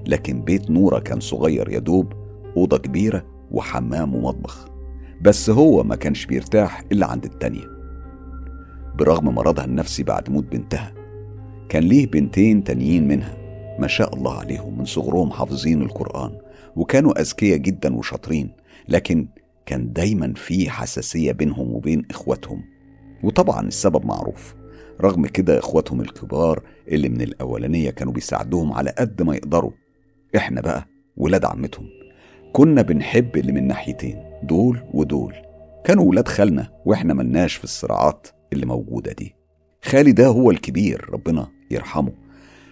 لكن 0.08 0.42
بيت 0.42 0.72
نورة 0.72 1.00
كان 1.00 1.20
صغير 1.20 1.70
يا 1.70 1.80
دوب 1.80 2.14
أوضة 2.58 2.78
كبيرة 2.78 3.26
وحمام 3.52 4.16
ومطبخ. 4.16 4.68
بس 5.22 5.50
هو 5.50 5.84
ما 5.84 5.96
كانش 5.96 6.26
بيرتاح 6.26 6.84
إلا 6.92 7.06
عند 7.06 7.26
التانية. 7.26 7.66
برغم 9.00 9.26
مرضها 9.26 9.66
النفسي 9.66 10.04
بعد 10.04 10.30
موت 10.30 10.52
بنتها 10.52 10.94
كان 11.70 11.84
ليه 11.84 12.08
بنتين 12.08 12.64
تانيين 12.64 13.08
منها. 13.08 13.47
ما 13.80 13.88
شاء 13.88 14.16
الله 14.16 14.40
عليهم 14.40 14.78
من 14.78 14.86
صغرهم 14.86 15.32
حافظين 15.32 15.82
القرآن 15.82 16.38
وكانوا 16.76 17.22
أذكياء 17.22 17.58
جدا 17.58 17.96
وشاطرين 17.96 18.52
لكن 18.90 19.28
كان 19.66 19.94
دايما 19.94 20.34
في 20.34 20.70
حساسية 20.70 21.32
بينهم 21.32 21.74
وبين 21.74 22.06
إخواتهم. 22.10 22.64
وطبعا 23.24 23.68
السبب 23.68 24.06
معروف. 24.06 24.56
رغم 25.02 25.26
كده 25.26 25.60
إخواتهم 25.60 26.02
الكبار 26.02 26.64
اللي 26.88 27.10
من 27.10 27.22
الأولانية 27.22 27.90
كانوا 27.90 28.14
بيساعدوهم 28.14 28.74
على 28.74 28.94
قد 28.98 29.22
ما 29.22 29.36
يقدروا. 29.36 29.72
إحنا 30.36 30.62
بقى 30.62 30.88
ولاد 31.18 31.46
عمتهم. 31.46 31.86
كنا 32.54 32.82
بنحب 32.82 33.38
اللي 33.38 33.52
من 33.52 33.68
ناحيتين 33.68 34.24
دول 34.44 34.80
ودول. 34.94 35.34
كانوا 35.84 36.04
ولاد 36.04 36.28
خالنا 36.28 36.70
وإحنا 36.86 37.14
ملناش 37.14 37.56
في 37.56 37.64
الصراعات 37.64 38.28
اللي 38.54 38.66
موجودة 38.66 39.12
دي. 39.12 39.36
خالي 39.84 40.12
ده 40.12 40.28
هو 40.28 40.52
الكبير 40.52 41.10
ربنا 41.10 41.48
يرحمه. 41.72 42.12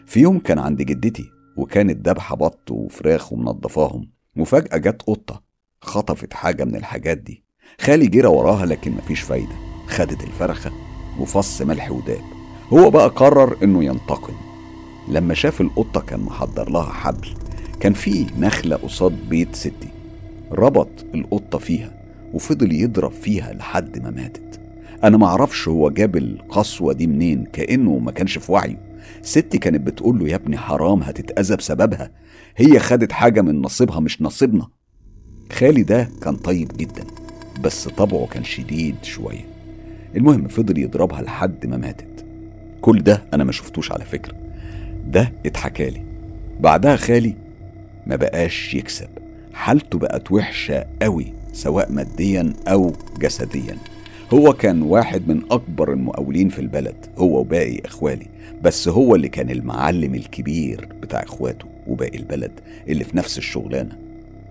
في 0.06 0.20
يوم 0.20 0.40
كان 0.40 0.60
عند 0.60 0.82
جدتي 0.82 1.32
وكانت 1.58 2.06
دبحة 2.06 2.36
بط 2.36 2.72
وفراخ 2.72 3.34
ومنضفاهم 3.34 4.10
وفجأة 4.38 4.78
جت 4.78 5.02
قطة 5.02 5.44
خطفت 5.82 6.34
حاجة 6.34 6.64
من 6.64 6.76
الحاجات 6.76 7.18
دي. 7.18 7.44
خالي 7.82 8.08
جرى 8.08 8.28
وراها 8.28 8.66
لكن 8.66 8.92
مفيش 8.92 9.22
فايدة. 9.22 9.56
خدت 9.88 10.24
الفرخة 10.24 10.72
وفص 11.20 11.62
ملح 11.62 11.92
وداب. 11.92 12.22
هو 12.74 12.90
بقى 12.90 13.08
قرر 13.08 13.58
إنه 13.64 13.84
ينتقم. 13.84 14.34
لما 15.08 15.34
شاف 15.34 15.62
القطة 15.62 16.02
كان 16.02 16.20
محضر 16.20 16.70
لها 16.70 16.92
حبل 16.92 17.28
كان 17.80 17.94
في 17.94 18.26
نخلة 18.40 18.76
قصاد 18.76 19.30
بيت 19.30 19.56
ستي. 19.56 19.88
ربط 20.52 21.06
القطة 21.16 21.58
فيها 21.58 21.92
وفضل 22.34 22.72
يضرب 22.74 23.12
فيها 23.12 23.54
لحد 23.54 24.00
ما 24.04 24.10
ماتت. 24.10 24.60
أنا 25.04 25.18
معرفش 25.18 25.68
هو 25.68 25.90
جاب 25.90 26.16
القسوة 26.18 26.94
دي 26.94 27.08
منين 27.08 27.46
كأنه 27.46 27.98
ما 27.98 28.12
كانش 28.12 28.38
في 28.38 28.52
وعيه. 28.52 28.95
ستي 29.22 29.58
كانت 29.58 29.82
بتقول 29.82 30.20
له 30.20 30.28
يا 30.28 30.36
ابني 30.36 30.58
حرام 30.58 31.04
هتتأذى 31.04 31.56
بسببها. 31.56 32.12
هي 32.58 32.80
خدت 32.80 33.12
حاجة 33.12 33.42
من 33.42 33.62
نصيبها 33.62 34.00
مش 34.00 34.22
نصيبنا. 34.22 34.68
خالي 35.52 35.84
ده 35.84 36.10
كان 36.22 36.36
طيب 36.36 36.72
جدا 36.78 37.04
بس 37.64 37.88
طبعه 37.88 38.26
كان 38.28 38.44
شديد 38.44 38.96
شوية. 39.04 39.46
المهم 40.16 40.48
فضل 40.48 40.78
يضربها 40.78 41.22
لحد 41.22 41.66
ما 41.66 41.78
ماتت. 41.78 42.26
كل 42.82 43.04
ده 43.04 43.24
أنا 43.34 43.44
ما 43.44 43.52
شفتوش 43.52 43.92
على 43.92 44.06
فكرة. 44.06 44.36
ده 45.08 45.34
اتحكالي 45.46 46.02
بعدها 46.60 46.96
خالي 46.96 47.36
ما 48.08 48.16
بقاش 48.16 48.74
يكسب. 48.74 49.10
حالته 49.54 50.00
بقت 50.00 50.32
وحشة 50.32 50.86
قوي 51.02 51.34
سواء 51.54 51.92
ماديا 51.92 52.54
أو 52.68 52.94
جسديا. 53.20 53.78
هو 54.34 54.54
كان 54.54 54.82
واحد 54.82 55.28
من 55.28 55.42
أكبر 55.52 55.94
المقاولين 55.94 56.50
في 56.50 56.60
البلد 56.60 56.96
هو 57.18 57.40
وباقي 57.40 57.80
إخوالي. 57.86 58.28
بس 58.62 58.88
هو 58.88 59.16
اللي 59.16 59.30
كان 59.30 59.50
المعلم 59.50 60.16
الكبير 60.16 60.88
بتاع 61.02 61.24
إخواته 61.24 61.66
وباقي 61.88 62.18
البلد 62.18 62.52
اللي 62.88 63.04
في 63.04 63.18
نفس 63.18 63.38
الشغلانة. 63.38 63.98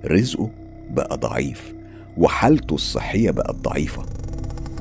رزقه 0.05 0.51
بقى 0.91 1.17
ضعيف 1.17 1.75
وحالته 2.19 2.75
الصحية 2.75 3.31
بقت 3.31 3.55
ضعيفة 3.55 4.03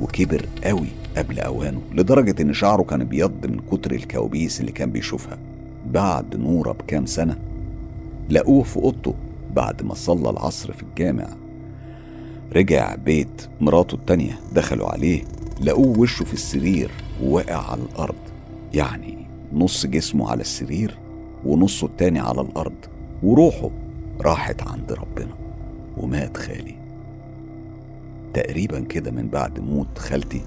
وكبر 0.02 0.46
قوي 0.64 0.88
قبل 1.18 1.40
أوانه 1.40 1.82
لدرجة 1.94 2.42
إن 2.42 2.54
شعره 2.54 2.84
كان 2.84 3.04
بيض 3.04 3.46
من 3.48 3.60
كتر 3.72 3.92
الكوابيس 3.92 4.60
اللي 4.62 4.72
كان 4.72 4.92
بيشوفها. 4.92 5.38
بعد 5.92 6.36
نورة 6.36 6.72
بكام 6.72 7.06
سنة 7.06 7.38
لقوه 8.30 8.64
في 8.64 8.78
أوضته 8.78 9.14
بعد 9.56 9.84
ما 9.84 9.94
صلى 9.94 10.30
العصر 10.30 10.74
في 10.74 10.84
الجامع. 10.84 11.28
رجع 12.56 12.96
بيت 12.96 13.48
مراته 13.62 13.96
التانية 13.96 14.40
دخلوا 14.54 14.88
عليه 14.88 15.24
لقوه 15.62 16.00
وشه 16.00 16.26
في 16.26 16.34
السرير 16.34 16.92
وواقع 17.24 17.72
على 17.72 17.82
الأرض. 17.82 18.16
يعني 18.74 19.18
نص 19.54 19.86
جسمه 19.86 20.32
على 20.32 20.42
السرير 20.42 20.98
ونصه 21.46 21.88
التاني 21.88 22.20
على 22.20 22.42
الأرض 22.42 22.74
وروحه 23.24 23.70
راحت 24.22 24.68
عند 24.68 24.92
ربنا 24.92 25.36
ومات 25.98 26.38
خالي. 26.38 26.76
تقريبا 28.34 28.80
كده 28.80 29.12
من 29.12 29.28
بعد 29.28 29.60
موت 29.60 29.98
خالتي 29.98 30.42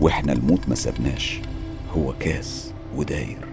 وإحنا 0.00 0.32
الموت 0.32 0.68
ما 0.68 0.74
سبناش 0.74 1.40
هو 1.96 2.14
كاس 2.20 2.72
وداير. 2.96 3.46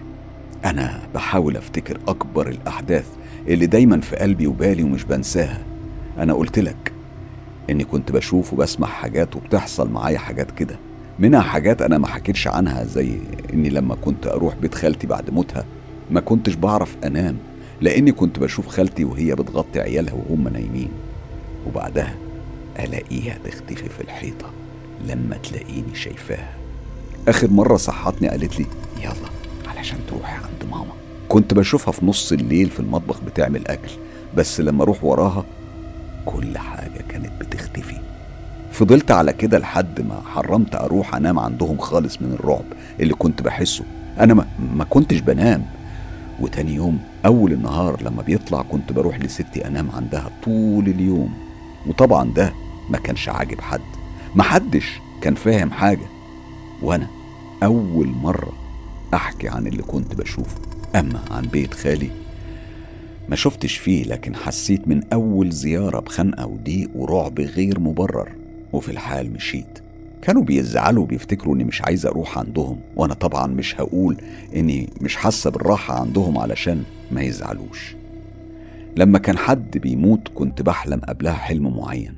أنا 0.64 1.02
بحاول 1.14 1.56
أفتكر 1.56 1.98
أكبر 2.08 2.48
الأحداث 2.48 3.06
اللي 3.48 3.66
دايما 3.66 4.00
في 4.00 4.16
قلبي 4.16 4.46
وبالي 4.46 4.82
ومش 4.82 5.04
بنساها. 5.04 5.62
أنا 6.18 6.32
قلت 6.34 6.58
لك 6.58 6.92
إني 7.70 7.84
كنت 7.84 8.12
بشوف 8.12 8.52
وبسمع 8.52 8.86
حاجات 8.88 9.36
وبتحصل 9.36 9.90
معايا 9.90 10.18
حاجات 10.18 10.50
كده. 10.50 10.78
منها 11.18 11.40
حاجات 11.40 11.82
أنا 11.82 11.98
ما 11.98 12.06
حكيتش 12.06 12.48
عنها 12.48 12.84
زي 12.84 13.18
إني 13.52 13.68
لما 13.70 13.94
كنت 13.94 14.26
أروح 14.26 14.54
بيت 14.54 14.74
خالتي 14.74 15.06
بعد 15.06 15.30
موتها 15.30 15.64
ما 16.10 16.20
كنتش 16.20 16.54
بعرف 16.54 16.96
أنام 17.04 17.36
لأني 17.80 18.12
كنت 18.12 18.38
بشوف 18.38 18.66
خالتي 18.66 19.04
وهي 19.04 19.34
بتغطي 19.34 19.80
عيالها 19.80 20.14
وهم 20.14 20.48
نايمين. 20.48 20.90
وبعدها 21.66 22.14
ألاقيها 22.78 23.38
تختفي 23.44 23.88
في 23.88 24.00
الحيطة 24.00 24.50
لما 25.08 25.36
تلاقيني 25.36 25.94
شايفاها. 25.94 26.54
آخر 27.28 27.50
مرة 27.50 27.76
صحتني 27.76 28.28
قالت 28.28 28.58
لي 28.58 28.66
يلا 29.02 29.30
علشان 29.76 29.98
تروحي 30.08 30.34
عند 30.34 30.70
ماما. 30.70 30.92
كنت 31.28 31.54
بشوفها 31.54 31.92
في 31.92 32.06
نص 32.06 32.32
الليل 32.32 32.70
في 32.70 32.80
المطبخ 32.80 33.20
بتعمل 33.20 33.68
أكل 33.68 33.90
بس 34.36 34.60
لما 34.60 34.82
أروح 34.82 35.04
وراها 35.04 35.44
كل 36.26 36.58
حاجة 36.58 37.00
كانت 37.08 37.30
بتختفي. 37.40 37.96
فضلت 38.72 39.10
على 39.10 39.32
كده 39.32 39.58
لحد 39.58 40.00
ما 40.00 40.20
حرمت 40.26 40.74
أروح 40.74 41.14
أنام 41.14 41.38
عندهم 41.38 41.78
خالص 41.78 42.22
من 42.22 42.32
الرعب 42.32 42.64
اللي 43.00 43.14
كنت 43.14 43.42
بحسه. 43.42 43.84
أنا 44.20 44.34
ما, 44.34 44.46
ما 44.74 44.84
كنتش 44.84 45.18
بنام. 45.20 45.66
وتاني 46.40 46.74
يوم 46.74 46.98
أول 47.26 47.52
النهار 47.52 48.02
لما 48.02 48.22
بيطلع 48.22 48.62
كنت 48.62 48.92
بروح 48.92 49.18
لستي 49.18 49.66
أنام 49.66 49.90
عندها 49.90 50.30
طول 50.44 50.88
اليوم. 50.88 51.34
وطبعا 51.86 52.32
ده 52.32 52.52
ما 52.90 52.98
كانش 52.98 53.28
عاجب 53.28 53.60
حد. 53.60 53.80
محدش 54.34 55.00
كان 55.22 55.34
فاهم 55.34 55.70
حاجة. 55.70 56.06
وأنا 56.82 57.06
أول 57.62 58.08
مرة 58.08 58.52
أحكي 59.14 59.48
عن 59.48 59.66
اللي 59.66 59.82
كنت 59.82 60.14
بشوفه. 60.14 60.56
أما 60.96 61.20
عن 61.30 61.42
بيت 61.42 61.74
خالي 61.74 62.10
ما 63.28 63.36
شفتش 63.36 63.76
فيه 63.76 64.04
لكن 64.04 64.34
حسيت 64.36 64.88
من 64.88 65.00
أول 65.12 65.50
زيارة 65.50 66.00
بخنقة 66.00 66.46
وضيق 66.46 66.90
ورعب 66.94 67.40
غير 67.40 67.80
مبرر. 67.80 68.32
وفي 68.72 68.90
الحال 68.90 69.32
مشيت. 69.32 69.78
كانوا 70.22 70.42
بيزعلوا 70.42 71.02
وبيفتكروا 71.02 71.54
إني 71.54 71.64
مش 71.64 71.82
عايز 71.82 72.06
أروح 72.06 72.38
عندهم 72.38 72.80
وأنا 72.96 73.14
طبعا 73.14 73.46
مش 73.46 73.80
هقول 73.80 74.16
إني 74.54 74.88
مش 75.00 75.16
حاسة 75.16 75.50
بالراحة 75.50 76.00
عندهم 76.00 76.38
علشان 76.38 76.82
ما 77.12 77.22
يزعلوش. 77.22 77.96
لما 78.96 79.18
كان 79.18 79.38
حد 79.38 79.78
بيموت 79.78 80.28
كنت 80.34 80.62
بحلم 80.62 81.00
قبلها 81.00 81.32
حلم 81.32 81.76
معين. 81.76 82.14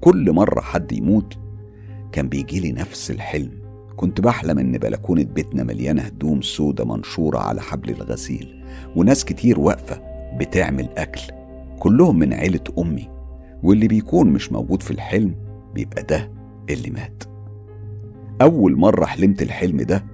كل 0.00 0.32
مرة 0.32 0.60
حد 0.60 0.92
يموت 0.92 1.34
كان 2.12 2.28
بيجيلي 2.28 2.72
نفس 2.72 3.10
الحلم. 3.10 3.50
كنت 3.96 4.20
بحلم 4.20 4.58
إن 4.58 4.78
بلكونة 4.78 5.22
بيتنا 5.22 5.64
مليانة 5.64 6.02
هدوم 6.02 6.42
سودة 6.42 6.84
منشورة 6.84 7.38
على 7.38 7.60
حبل 7.62 7.90
الغسيل 7.90 8.62
وناس 8.96 9.24
كتير 9.24 9.60
واقفة 9.60 10.13
بتعمل 10.36 10.88
أكل 10.96 11.20
كلهم 11.78 12.18
من 12.18 12.34
عيلة 12.34 12.60
أمي 12.78 13.08
واللي 13.62 13.88
بيكون 13.88 14.26
مش 14.32 14.52
موجود 14.52 14.82
في 14.82 14.90
الحلم 14.90 15.34
بيبقى 15.74 16.02
ده 16.02 16.30
اللي 16.70 16.90
مات. 16.90 17.22
أول 18.42 18.76
مرة 18.76 19.04
حلمت 19.04 19.42
الحلم 19.42 19.76
ده 19.82 20.04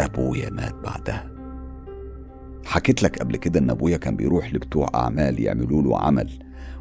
أبويا 0.00 0.50
مات 0.50 0.74
بعدها. 0.74 1.30
حكيت 2.64 3.02
لك 3.02 3.18
قبل 3.18 3.36
كده 3.36 3.60
إن 3.60 3.70
أبويا 3.70 3.96
كان 3.96 4.16
بيروح 4.16 4.54
لبتوع 4.54 4.88
أعمال 4.94 5.40
يعملوا 5.40 5.82
له 5.82 5.98
عمل 5.98 6.30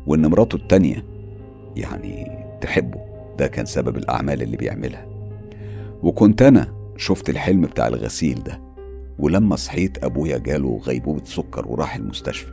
وإن 0.07 0.25
مراته 0.25 0.55
التانية 0.55 1.03
يعني 1.75 2.31
تحبه. 2.61 2.99
ده 3.39 3.47
كان 3.47 3.65
سبب 3.65 3.97
الأعمال 3.97 4.41
اللي 4.41 4.57
بيعملها. 4.57 5.05
وكنت 6.03 6.41
أنا 6.41 6.73
شفت 6.97 7.29
الحلم 7.29 7.61
بتاع 7.61 7.87
الغسيل 7.87 8.43
ده. 8.43 8.66
ولما 9.19 9.55
صحيت 9.55 10.03
أبويا 10.03 10.37
جاله 10.37 10.81
غيبوبة 10.83 11.25
سكر 11.25 11.67
وراح 11.67 11.95
المستشفى. 11.95 12.51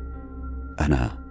أنا 0.81 1.25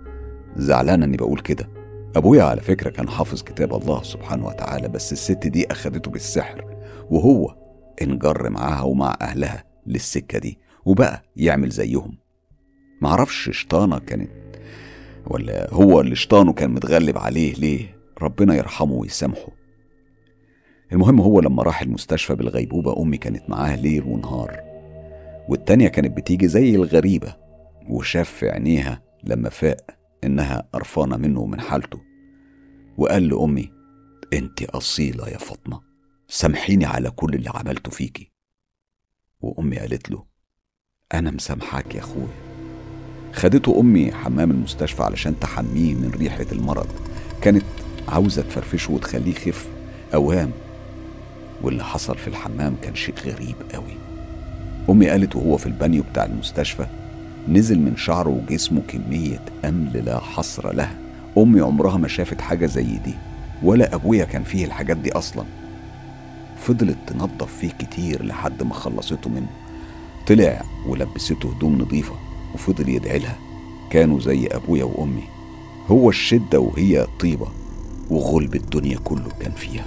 زعلان 0.56 1.04
إني 1.04 1.18
بقول 1.18 1.40
كده. 1.40 1.70
أبويا 2.16 2.44
على 2.44 2.62
فكرة 2.62 2.90
كان 2.90 3.10
حافظ 3.10 3.42
كتاب 3.44 3.74
الله 3.74 4.04
سبحانه 4.04 4.48
وتعالى 4.48 4.88
بس 4.88 5.12
الست 5.14 5.48
دي 5.48 5.72
أخدته 5.72 6.12
بالسحر 6.12 6.66
وهو 7.10 7.56
انجر 8.02 8.50
معاها 8.50 8.82
ومع 8.82 9.16
أهلها 9.22 9.64
للسكة 9.88 10.40
دي 10.40 10.60
وبقى 10.86 11.24
يعمل 11.36 11.70
زيهم. 11.70 12.18
معرفش 13.02 13.50
شطانة 13.54 14.00
كانت 14.00 14.30
ولا 15.28 15.74
هو 15.74 16.02
اللي 16.02 16.16
شطانه 16.16 16.54
كان 16.54 16.70
متغلب 16.72 17.18
عليه 17.18 17.54
ليه؟ 17.54 17.98
ربنا 18.22 18.56
يرحمه 18.56 18.94
ويسامحه. 18.94 19.50
المهم 20.92 21.22
هو 21.22 21.40
لما 21.40 21.64
راح 21.64 21.82
المستشفى 21.82 22.36
بالغيبوبة 22.36 23.02
أمي 23.02 23.18
كانت 23.18 23.50
معاه 23.50 23.76
ليل 23.76 24.04
ونهار. 24.04 24.73
والتانية 25.50 25.88
كانت 25.88 26.18
بتيجي 26.18 26.48
زي 26.48 26.76
الغريبة 26.76 27.36
وشاف 27.90 28.30
في 28.30 28.50
عينيها 28.50 29.02
لما 29.24 29.50
فاق 29.50 29.78
إنها 30.24 30.70
قرفانة 30.74 31.18
منه 31.18 31.40
ومن 31.40 31.62
حالته 31.62 32.02
وقال 32.98 33.28
لأمي 33.28 33.72
أنت 34.34 34.64
أصيلة 34.64 35.30
يا 35.30 35.38
فاطمة 35.38 35.82
سامحيني 36.28 36.86
على 36.86 37.12
كل 37.12 37.34
اللي 37.34 37.50
عملته 37.50 37.92
فيكي. 37.92 38.32
وأمي 39.42 39.78
قالت 39.80 40.12
له 40.12 40.26
أنا 41.14 41.32
مسامحاك 41.32 41.96
يا 41.96 42.00
أخويا. 42.00 42.28
خدته 43.34 43.80
أمي 43.80 44.12
حمام 44.12 44.52
المستشفى 44.52 45.04
علشان 45.04 45.40
تحميه 45.40 45.94
من 45.96 46.12
ريحة 46.20 46.46
المرض 46.52 46.88
كانت 47.42 47.66
عاوزة 48.08 48.42
تفرفشه 48.42 48.94
وتخليه 48.94 49.32
يخف 49.32 49.70
أوام 50.14 50.52
واللي 51.62 51.84
حصل 51.84 52.18
في 52.18 52.28
الحمام 52.28 52.76
كان 52.82 52.96
شيء 52.96 53.16
غريب 53.20 53.56
قوي 53.74 54.03
أمي 54.90 55.10
قالت 55.10 55.36
وهو 55.36 55.58
في 55.58 55.66
البانيو 55.66 56.04
بتاع 56.12 56.26
المستشفى 56.26 56.86
نزل 57.48 57.80
من 57.80 57.98
شعره 57.98 58.30
وجسمه 58.30 58.82
كمية 58.88 59.42
أمل 59.66 60.06
لا 60.06 60.20
حصر 60.20 60.74
لها. 60.74 60.96
أمي 61.38 61.62
عمرها 61.62 61.98
ما 61.98 62.08
شافت 62.08 62.42
حاجة 62.42 62.66
زي 62.66 62.98
دي 62.98 63.14
ولا 63.64 63.96
أبويا 63.96 64.26
كان 64.26 64.44
فيه 64.44 64.66
الحاجات 64.66 64.98
دي 64.98 65.12
أصلا. 65.12 65.44
فضلت 66.58 66.98
تنظف 67.08 67.58
فيه 67.60 67.70
كتير 67.70 68.26
لحد 68.26 68.64
ما 68.64 68.74
خلصته 68.74 69.30
منه. 69.30 69.50
طلع 70.28 70.62
ولبسته 70.88 71.52
هدوم 71.52 71.82
نظيفة 71.82 72.16
وفضل 72.54 72.90
يدعي 72.90 73.20
لها. 73.20 73.38
كانوا 73.90 74.20
زي 74.20 74.48
أبويا 74.48 74.84
وأمي. 74.84 75.24
هو 75.88 76.10
الشدة 76.10 76.60
وهي 76.60 77.02
الطيبة 77.02 77.48
وغلب 78.10 78.56
الدنيا 78.56 78.98
كله 79.04 79.30
كان 79.40 79.52
فيها. 79.52 79.86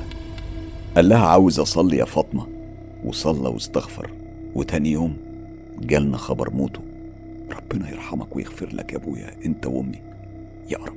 قال 0.97 1.09
لها 1.09 1.26
عاوز 1.26 1.61
أصلي 1.61 1.97
يا 1.97 2.05
فاطمة 2.05 2.47
وصلى 3.05 3.49
واستغفر. 3.49 4.11
وتاني 4.57 4.93
يوم 4.93 5.17
جالنا 5.81 6.17
خبر 6.17 6.51
موته. 6.51 6.81
ربنا 7.51 7.91
يرحمك 7.91 8.37
ويغفر 8.37 8.69
لك 8.75 8.93
يا 8.93 8.99
أبويا 8.99 9.31
أنت 9.47 9.67
وأمي. 9.67 10.01
يا 10.71 10.79
رب. 10.79 10.97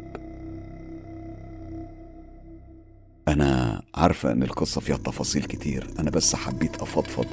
أنا 3.28 3.82
عارفة 3.96 4.32
إن 4.32 4.44
القصة 4.44 4.82
فيها 4.82 4.98
تفاصيل 4.98 5.44
كتير 5.44 5.88
أنا 6.00 6.10
بس 6.10 6.36
حبيت 6.36 6.76
أفضفض 6.76 7.26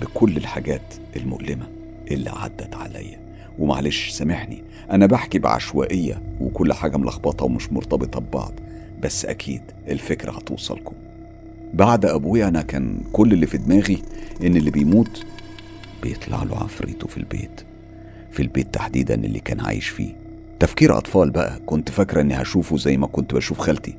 بكل 0.00 0.36
الحاجات 0.36 0.94
المؤلمة 1.16 1.66
اللي 2.10 2.30
عدت 2.30 2.74
عليا. 2.74 3.20
ومعلش 3.58 4.08
سامحني. 4.10 4.64
أنا 4.90 5.06
بحكي 5.06 5.38
بعشوائية 5.38 6.22
وكل 6.40 6.72
حاجة 6.72 6.96
ملخبطة 6.96 7.44
ومش 7.44 7.72
مرتبطة 7.72 8.20
ببعض 8.20 8.52
بس 9.02 9.24
أكيد 9.24 9.62
الفكرة 9.88 10.32
هتوصلكم. 10.32 10.94
بعد 11.74 12.04
أبويا 12.04 12.48
أنا 12.48 12.62
كان 12.62 13.00
كل 13.12 13.32
اللي 13.32 13.46
في 13.46 13.58
دماغي 13.58 14.02
إن 14.42 14.56
اللي 14.56 14.70
بيموت 14.70 15.26
بيطلع 16.02 16.42
له 16.42 16.56
عفريته 16.56 17.08
في 17.08 17.16
البيت. 17.16 17.60
في 18.30 18.42
البيت 18.42 18.74
تحديدا 18.74 19.14
اللي 19.14 19.40
كان 19.40 19.60
عايش 19.60 19.88
فيه. 19.88 20.16
تفكير 20.60 20.98
أطفال 20.98 21.30
بقى 21.30 21.58
كنت 21.66 21.90
فاكرة 21.90 22.20
إني 22.20 22.42
هشوفه 22.42 22.76
زي 22.76 22.96
ما 22.96 23.06
كنت 23.06 23.34
بشوف 23.34 23.58
خالتي. 23.58 23.94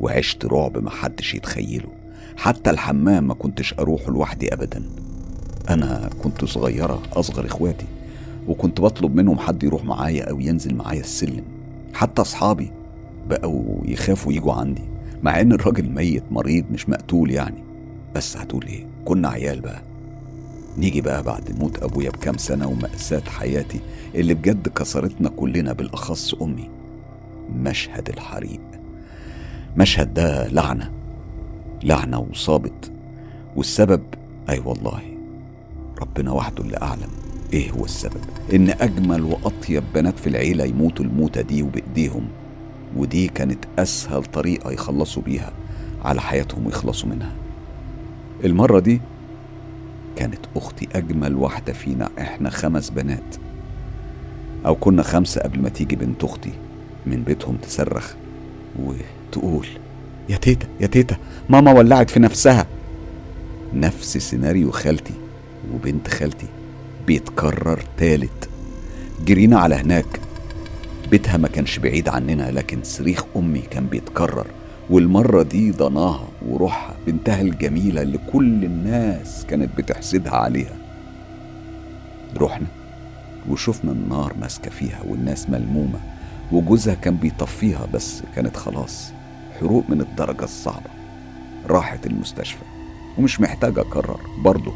وعشت 0.00 0.44
رعب 0.44 0.78
محدش 0.78 1.34
يتخيله. 1.34 1.88
حتى 2.36 2.70
الحمام 2.70 3.26
ما 3.26 3.34
كنتش 3.34 3.74
أروحه 3.78 4.10
لوحدي 4.12 4.54
أبدا. 4.54 4.82
أنا 5.70 6.10
كنت 6.22 6.44
صغيرة 6.44 7.02
أصغر 7.12 7.46
إخواتي. 7.46 7.86
وكنت 8.48 8.80
بطلب 8.80 9.14
منهم 9.14 9.38
حد 9.38 9.62
يروح 9.62 9.84
معايا 9.84 10.30
أو 10.30 10.40
ينزل 10.40 10.74
معايا 10.74 11.00
السلم. 11.00 11.44
حتى 11.94 12.22
أصحابي 12.22 12.70
بقوا 13.28 13.78
يخافوا 13.84 14.32
يجوا 14.32 14.52
عندي. 14.52 14.82
مع 15.22 15.40
إن 15.40 15.52
الراجل 15.52 15.90
ميت 15.90 16.22
مريض 16.30 16.64
مش 16.72 16.88
مقتول 16.88 17.30
يعني. 17.30 17.64
بس 18.14 18.36
هتقول 18.36 18.66
إيه؟ 18.66 18.86
كنا 19.04 19.28
عيال 19.28 19.60
بقى. 19.60 19.82
نيجي 20.78 21.00
بقى 21.00 21.22
بعد 21.22 21.58
موت 21.60 21.82
أبويا 21.82 22.10
بكام 22.10 22.36
سنة 22.36 22.66
ومأساة 22.68 23.22
حياتي 23.28 23.80
اللي 24.14 24.34
بجد 24.34 24.68
كسرتنا 24.68 25.28
كلنا 25.28 25.72
بالأخص 25.72 26.34
أمي. 26.34 26.68
مشهد 27.56 28.08
الحريق. 28.08 28.60
مشهد 29.76 30.14
ده 30.14 30.48
لعنة. 30.48 30.90
لعنة 31.82 32.18
وصابت. 32.18 32.92
والسبب؟ 33.56 34.02
أي 34.48 34.54
أيوة 34.54 34.68
والله. 34.68 35.02
ربنا 36.00 36.32
وحده 36.32 36.64
اللي 36.64 36.76
أعلم. 36.82 37.08
إيه 37.52 37.70
هو 37.70 37.84
السبب؟ 37.84 38.20
إن 38.52 38.70
أجمل 38.70 39.22
وأطيب 39.22 39.82
بنات 39.94 40.18
في 40.18 40.26
العيلة 40.26 40.64
يموتوا 40.64 41.04
الموتة 41.04 41.40
دي 41.40 41.62
وبإيديهم. 41.62 42.28
ودي 42.96 43.28
كانت 43.28 43.64
أسهل 43.78 44.24
طريقة 44.24 44.70
يخلصوا 44.70 45.22
بيها 45.22 45.52
على 46.04 46.20
حياتهم 46.20 46.66
ويخلصوا 46.66 47.08
منها. 47.08 47.32
المرة 48.44 48.80
دي 48.80 49.00
كانت 50.16 50.40
أختي 50.56 50.88
أجمل 50.94 51.36
واحدة 51.36 51.72
فينا 51.72 52.10
إحنا 52.18 52.50
خمس 52.50 52.90
بنات. 52.90 53.36
أو 54.66 54.74
كنا 54.74 55.02
خمسة 55.02 55.40
قبل 55.40 55.60
ما 55.60 55.68
تيجي 55.68 55.96
بنت 55.96 56.24
أختي 56.24 56.52
من 57.06 57.22
بيتهم 57.22 57.56
تصرخ 57.56 58.14
وتقول 58.78 59.66
يا 60.28 60.36
تيتا 60.36 60.68
يا 60.80 60.86
تيتا 60.86 61.16
ماما 61.48 61.72
ولعت 61.72 62.10
في 62.10 62.20
نفسها. 62.20 62.66
نفس 63.74 64.18
سيناريو 64.18 64.70
خالتي 64.70 65.14
وبنت 65.74 66.08
خالتي. 66.08 66.46
بيتكرر 67.06 67.82
تالت. 67.98 68.48
جرينا 69.24 69.58
على 69.58 69.74
هناك. 69.74 70.20
بيتها 71.10 71.36
ما 71.36 71.48
كانش 71.48 71.78
بعيد 71.78 72.08
عننا 72.08 72.50
لكن 72.50 72.78
صريخ 72.82 73.24
أمي 73.36 73.60
كان 73.60 73.86
بيتكرر. 73.86 74.46
والمرة 74.90 75.42
دي 75.42 75.70
ضناها 75.70 76.28
وروحها 76.46 76.94
بنتها 77.06 77.40
الجميلة 77.40 78.02
اللي 78.02 78.18
كل 78.32 78.64
الناس 78.64 79.46
كانت 79.48 79.78
بتحسدها 79.78 80.32
عليها. 80.34 80.76
رحنا 82.36 82.66
وشفنا 83.48 83.92
النار 83.92 84.34
ماسكة 84.40 84.70
فيها 84.70 85.00
والناس 85.08 85.50
ملمومة 85.50 86.00
وجوزها 86.52 86.94
كان 86.94 87.16
بيطفيها 87.16 87.86
بس 87.94 88.22
كانت 88.36 88.56
خلاص 88.56 89.12
حروق 89.60 89.84
من 89.88 90.00
الدرجة 90.00 90.44
الصعبة. 90.44 90.90
راحت 91.68 92.06
المستشفى 92.06 92.64
ومش 93.18 93.40
محتاجة 93.40 93.80
أكرر 93.80 94.20
برضه 94.44 94.72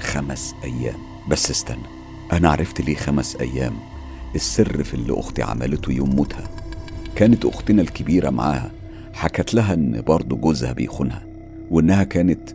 خمس 0.00 0.54
أيام. 0.64 0.98
بس 1.28 1.50
استنى 1.50 1.86
أنا 2.32 2.50
عرفت 2.50 2.80
ليه 2.80 2.94
خمس 2.96 3.36
أيام؟ 3.36 3.74
السر 4.34 4.84
في 4.84 4.94
اللي 4.94 5.20
أختي 5.20 5.42
عملته 5.42 5.92
يوم 5.92 6.10
موتها. 6.16 6.48
كانت 7.16 7.44
أختنا 7.44 7.82
الكبيرة 7.82 8.30
معاها 8.30 8.70
حكت 9.12 9.54
لها 9.54 9.74
إن 9.74 10.00
برضه 10.00 10.36
جوزها 10.36 10.72
بيخونها 10.72 11.26
وإنها 11.70 12.04
كانت 12.04 12.50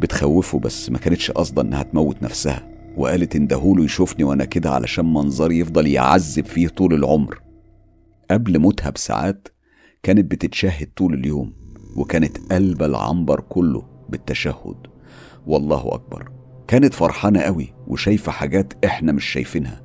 بتخوفه 0.00 0.58
بس 0.58 0.90
ما 0.90 0.98
كانتش 0.98 1.30
قصده 1.30 1.62
إنها 1.62 1.82
تموت 1.82 2.22
نفسها. 2.22 2.68
وقالت 2.96 3.36
اندهوله 3.36 3.84
يشوفني 3.84 4.24
وأنا 4.24 4.44
كده 4.44 4.70
علشان 4.70 5.12
منظري 5.12 5.58
يفضل 5.58 5.86
يعذب 5.86 6.44
فيه 6.44 6.68
طول 6.68 6.94
العمر. 6.94 7.40
قبل 8.30 8.58
موتها 8.58 8.90
بساعات 8.90 9.48
كانت 10.02 10.30
بتتشهد 10.30 10.88
طول 10.96 11.14
اليوم 11.14 11.52
وكانت 11.96 12.52
قلب 12.52 12.82
العنبر 12.82 13.40
كله 13.40 13.82
بالتشهد. 14.08 14.76
والله 15.46 15.94
أكبر. 15.94 16.30
كانت 16.68 16.94
فرحانة 16.94 17.40
قوي 17.40 17.74
وشايفة 17.86 18.32
حاجات 18.32 18.72
إحنا 18.84 19.12
مش 19.12 19.24
شايفينها. 19.24 19.82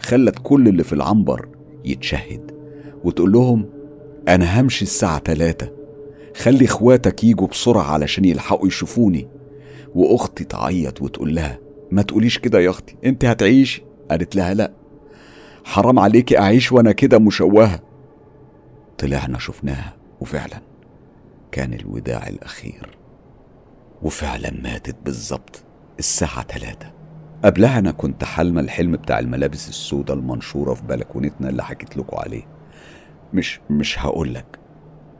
خلت 0.00 0.38
كل 0.42 0.68
اللي 0.68 0.84
في 0.84 0.92
العنبر 0.92 1.48
يتشهد. 1.84 2.50
وتقول 3.04 3.32
لهم 3.32 3.66
أنا 4.28 4.60
همشي 4.60 4.84
الساعة 4.84 5.18
تلاتة. 5.18 5.68
خلي 6.36 6.64
إخواتك 6.64 7.24
يجوا 7.24 7.46
بسرعة 7.46 7.82
علشان 7.82 8.24
يلحقوا 8.24 8.66
يشوفوني. 8.66 9.28
وأختي 9.94 10.44
تعيط 10.44 11.02
وتقول 11.02 11.34
لها 11.34 11.58
ما 11.90 12.02
تقوليش 12.02 12.38
كده 12.38 12.60
يا 12.60 12.70
أختي 12.70 12.96
أنت 13.04 13.24
هتعيشي؟ 13.24 13.82
قالت 14.10 14.36
لها 14.36 14.54
لأ. 14.54 14.72
حرام 15.64 15.98
عليكي 15.98 16.38
أعيش 16.38 16.72
وأنا 16.72 16.92
كده 16.92 17.18
مشوهة. 17.18 17.80
طلعنا 18.98 19.38
شفناها 19.38 19.96
وفعلا 20.20 20.60
كان 21.52 21.74
الوداع 21.74 22.28
الأخير. 22.28 22.98
وفعلا 24.02 24.50
ماتت 24.62 24.96
بالظبط 25.04 25.62
الساعة 25.98 26.42
تلاتة. 26.42 26.90
قبلها 27.44 27.78
أنا 27.78 27.90
كنت 27.90 28.24
حلمة 28.24 28.60
الحلم 28.60 28.92
بتاع 28.92 29.18
الملابس 29.18 29.68
السوداء 29.68 30.16
المنشورة 30.16 30.74
في 30.74 30.82
بلكونتنا 30.82 31.48
اللي 31.48 31.64
حكيت 31.64 31.96
لكم 31.96 32.16
عليه. 32.16 32.55
مش 33.36 33.60
مش 33.70 33.98
هقولك. 33.98 34.58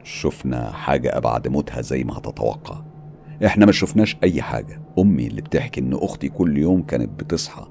شفنا 0.03 0.71
حاجة 0.71 1.17
أبعد 1.17 1.47
موتها 1.47 1.81
زي 1.81 2.03
ما 2.03 2.17
هتتوقع. 2.17 2.81
إحنا 3.45 3.65
ما 3.65 3.71
شفناش 3.71 4.17
أي 4.23 4.41
حاجة. 4.41 4.81
أمي 4.99 5.27
اللي 5.27 5.41
بتحكي 5.41 5.81
إن 5.81 5.93
أختي 5.93 6.29
كل 6.29 6.57
يوم 6.57 6.81
كانت 6.81 7.09
بتصحى 7.19 7.67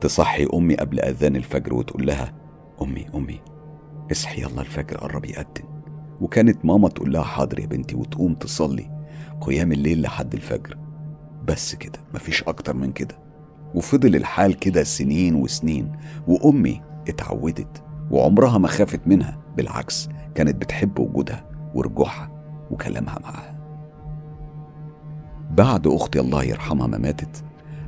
تصحي 0.00 0.48
أمي 0.54 0.74
قبل 0.74 1.00
أذان 1.00 1.36
الفجر 1.36 1.74
وتقول 1.74 2.06
لها 2.06 2.32
أمي 2.82 3.06
أمي 3.14 3.40
اصحي 4.12 4.42
يلا 4.42 4.60
الفجر 4.60 4.96
قرب 4.96 5.24
يقدم. 5.24 5.64
وكانت 6.20 6.64
ماما 6.64 6.88
تقول 6.88 7.12
لها 7.12 7.22
حاضر 7.22 7.60
يا 7.60 7.66
بنتي. 7.66 7.96
وتقوم 7.96 8.34
تصلي 8.34 8.90
قيام 9.40 9.72
الليل 9.72 10.02
لحد 10.02 10.34
الفجر. 10.34 10.78
بس 11.44 11.74
كده 11.74 11.98
مفيش 12.14 12.42
أكتر 12.42 12.76
من 12.76 12.92
كده. 12.92 13.18
وفضل 13.74 14.16
الحال 14.16 14.54
كده 14.54 14.82
سنين 14.84 15.34
وسنين. 15.34 15.92
وأمي 16.28 16.82
اتعودت 17.08 17.82
وعمرها 18.10 18.58
ما 18.58 18.68
خافت 18.68 19.00
منها. 19.06 19.47
بالعكس 19.58 20.08
كانت 20.34 20.56
بتحب 20.56 20.98
وجودها 20.98 21.44
ورجوعها 21.74 22.30
وكلامها 22.70 23.18
معاها. 23.22 23.58
بعد 25.50 25.86
أختي 25.86 26.20
الله 26.20 26.44
يرحمها 26.44 26.86
ما 26.86 26.98
ماتت 26.98 27.44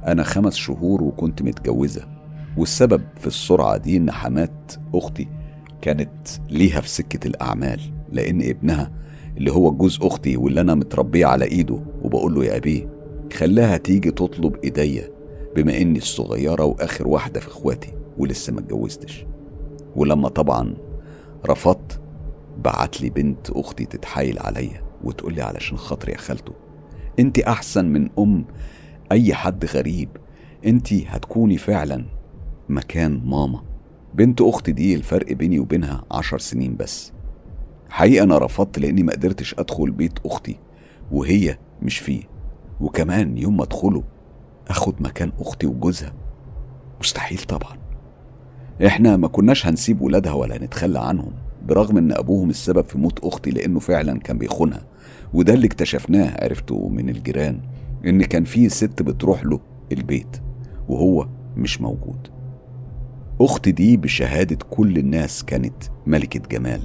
أنا 0.07 0.23
خمس 0.23 0.55
شهور 0.55 1.03
وكنت 1.03 1.43
متجوزة 1.43 2.09
والسبب 2.57 3.03
في 3.17 3.27
السرعة 3.27 3.77
دي 3.77 3.97
إن 3.97 4.11
حمات 4.11 4.73
أختي 4.95 5.29
كانت 5.81 6.29
ليها 6.51 6.81
في 6.81 6.89
سكة 6.89 7.27
الأعمال 7.27 7.81
لأن 8.13 8.43
ابنها 8.43 8.91
اللي 9.37 9.53
هو 9.53 9.71
جوز 9.71 9.99
أختي 10.03 10.37
واللي 10.37 10.61
أنا 10.61 10.75
متربية 10.75 11.27
على 11.27 11.45
إيده 11.45 11.81
وبقول 12.03 12.35
له 12.35 12.45
يا 12.45 12.57
أبيه 12.57 12.89
خلاها 13.33 13.77
تيجي 13.77 14.11
تطلب 14.11 14.57
إيديا 14.65 15.09
بما 15.57 15.77
إني 15.81 15.99
الصغيرة 15.99 16.65
وآخر 16.65 17.09
واحدة 17.09 17.41
في 17.41 17.49
إخواتي 17.49 17.93
ولسه 18.19 18.53
ما 18.53 18.61
اتجوزتش. 18.61 19.27
ولما 19.97 20.29
طبعا 20.29 20.75
رفضت؟ 21.47 22.01
بعت 22.59 23.01
لي 23.01 23.11
بنت 23.11 23.51
أختي 23.51 23.85
تتحايل 23.85 24.39
عليا 24.39 24.83
وتقول 25.05 25.35
لي 25.35 25.43
علشان 25.43 25.79
خاطري 25.79 26.13
يا 26.13 26.19
خالته. 26.19 26.53
أنت 27.19 27.39
أحسن 27.39 27.85
من 27.85 28.09
أم 28.19 28.45
أي 29.13 29.35
حد 29.35 29.65
غريب. 29.65 30.09
أنت 30.67 30.93
هتكوني 30.93 31.59
فعلا 31.59 32.05
مكان 32.69 33.23
ماما. 33.25 33.63
بنت 34.15 34.41
أختي 34.41 34.73
دي 34.73 34.95
الفرق 34.95 35.33
بيني 35.33 35.59
وبينها 35.59 36.05
عشر 36.11 36.39
سنين 36.39 36.77
بس. 36.77 37.13
حقيقة 37.89 38.25
أنا 38.25 38.39
رفضت 38.39 38.79
لأني 38.79 39.03
ما 39.03 39.13
قدرتش 39.13 39.55
أدخل 39.59 39.91
بيت 39.91 40.19
أختي 40.27 40.59
وهي 41.13 41.59
مش 41.83 41.99
فيه. 41.99 42.23
وكمان 42.81 43.39
يوم 43.39 43.57
ما 43.57 43.65
أدخله 43.65 44.03
أخد 44.69 45.03
مكان 45.03 45.33
أختي 45.41 45.67
وجوزها. 45.67 46.13
مستحيل 47.01 47.39
طبعا. 47.39 47.80
إحنا 48.87 49.17
ما 49.17 49.29
كناش 49.29 49.67
هنسيب 49.67 50.01
ولادها 50.01 50.33
ولا 50.33 50.59
نتخلى 50.65 50.99
عنهم 51.01 51.33
برغم 51.69 51.99
إن 51.99 52.13
أبوهم 52.13 52.51
السبب 52.51 52.85
في 52.85 52.99
موت 52.99 53.25
أختي 53.25 53.51
لأنه 53.51 53.79
فعلا 53.81 54.19
كان 54.19 54.39
بيخونها 54.39 54.81
وده 55.35 55.55
اللي 55.55 55.67
اكتشفناه 55.67 56.45
عرفته 56.45 56.89
من 56.89 57.09
الجيران 57.09 57.61
إن 58.07 58.23
كان 58.25 58.45
في 58.45 58.69
ست 58.69 59.03
بتروح 59.03 59.45
له 59.45 59.61
البيت 59.93 60.37
وهو 60.89 61.29
مش 61.57 61.81
موجود. 61.81 62.29
أختي 63.41 63.73
دي 63.73 63.97
بشهادة 63.97 64.59
كل 64.71 64.97
الناس 64.99 65.45
كانت 65.45 65.75
ملكة 66.07 66.41
جمال 66.51 66.81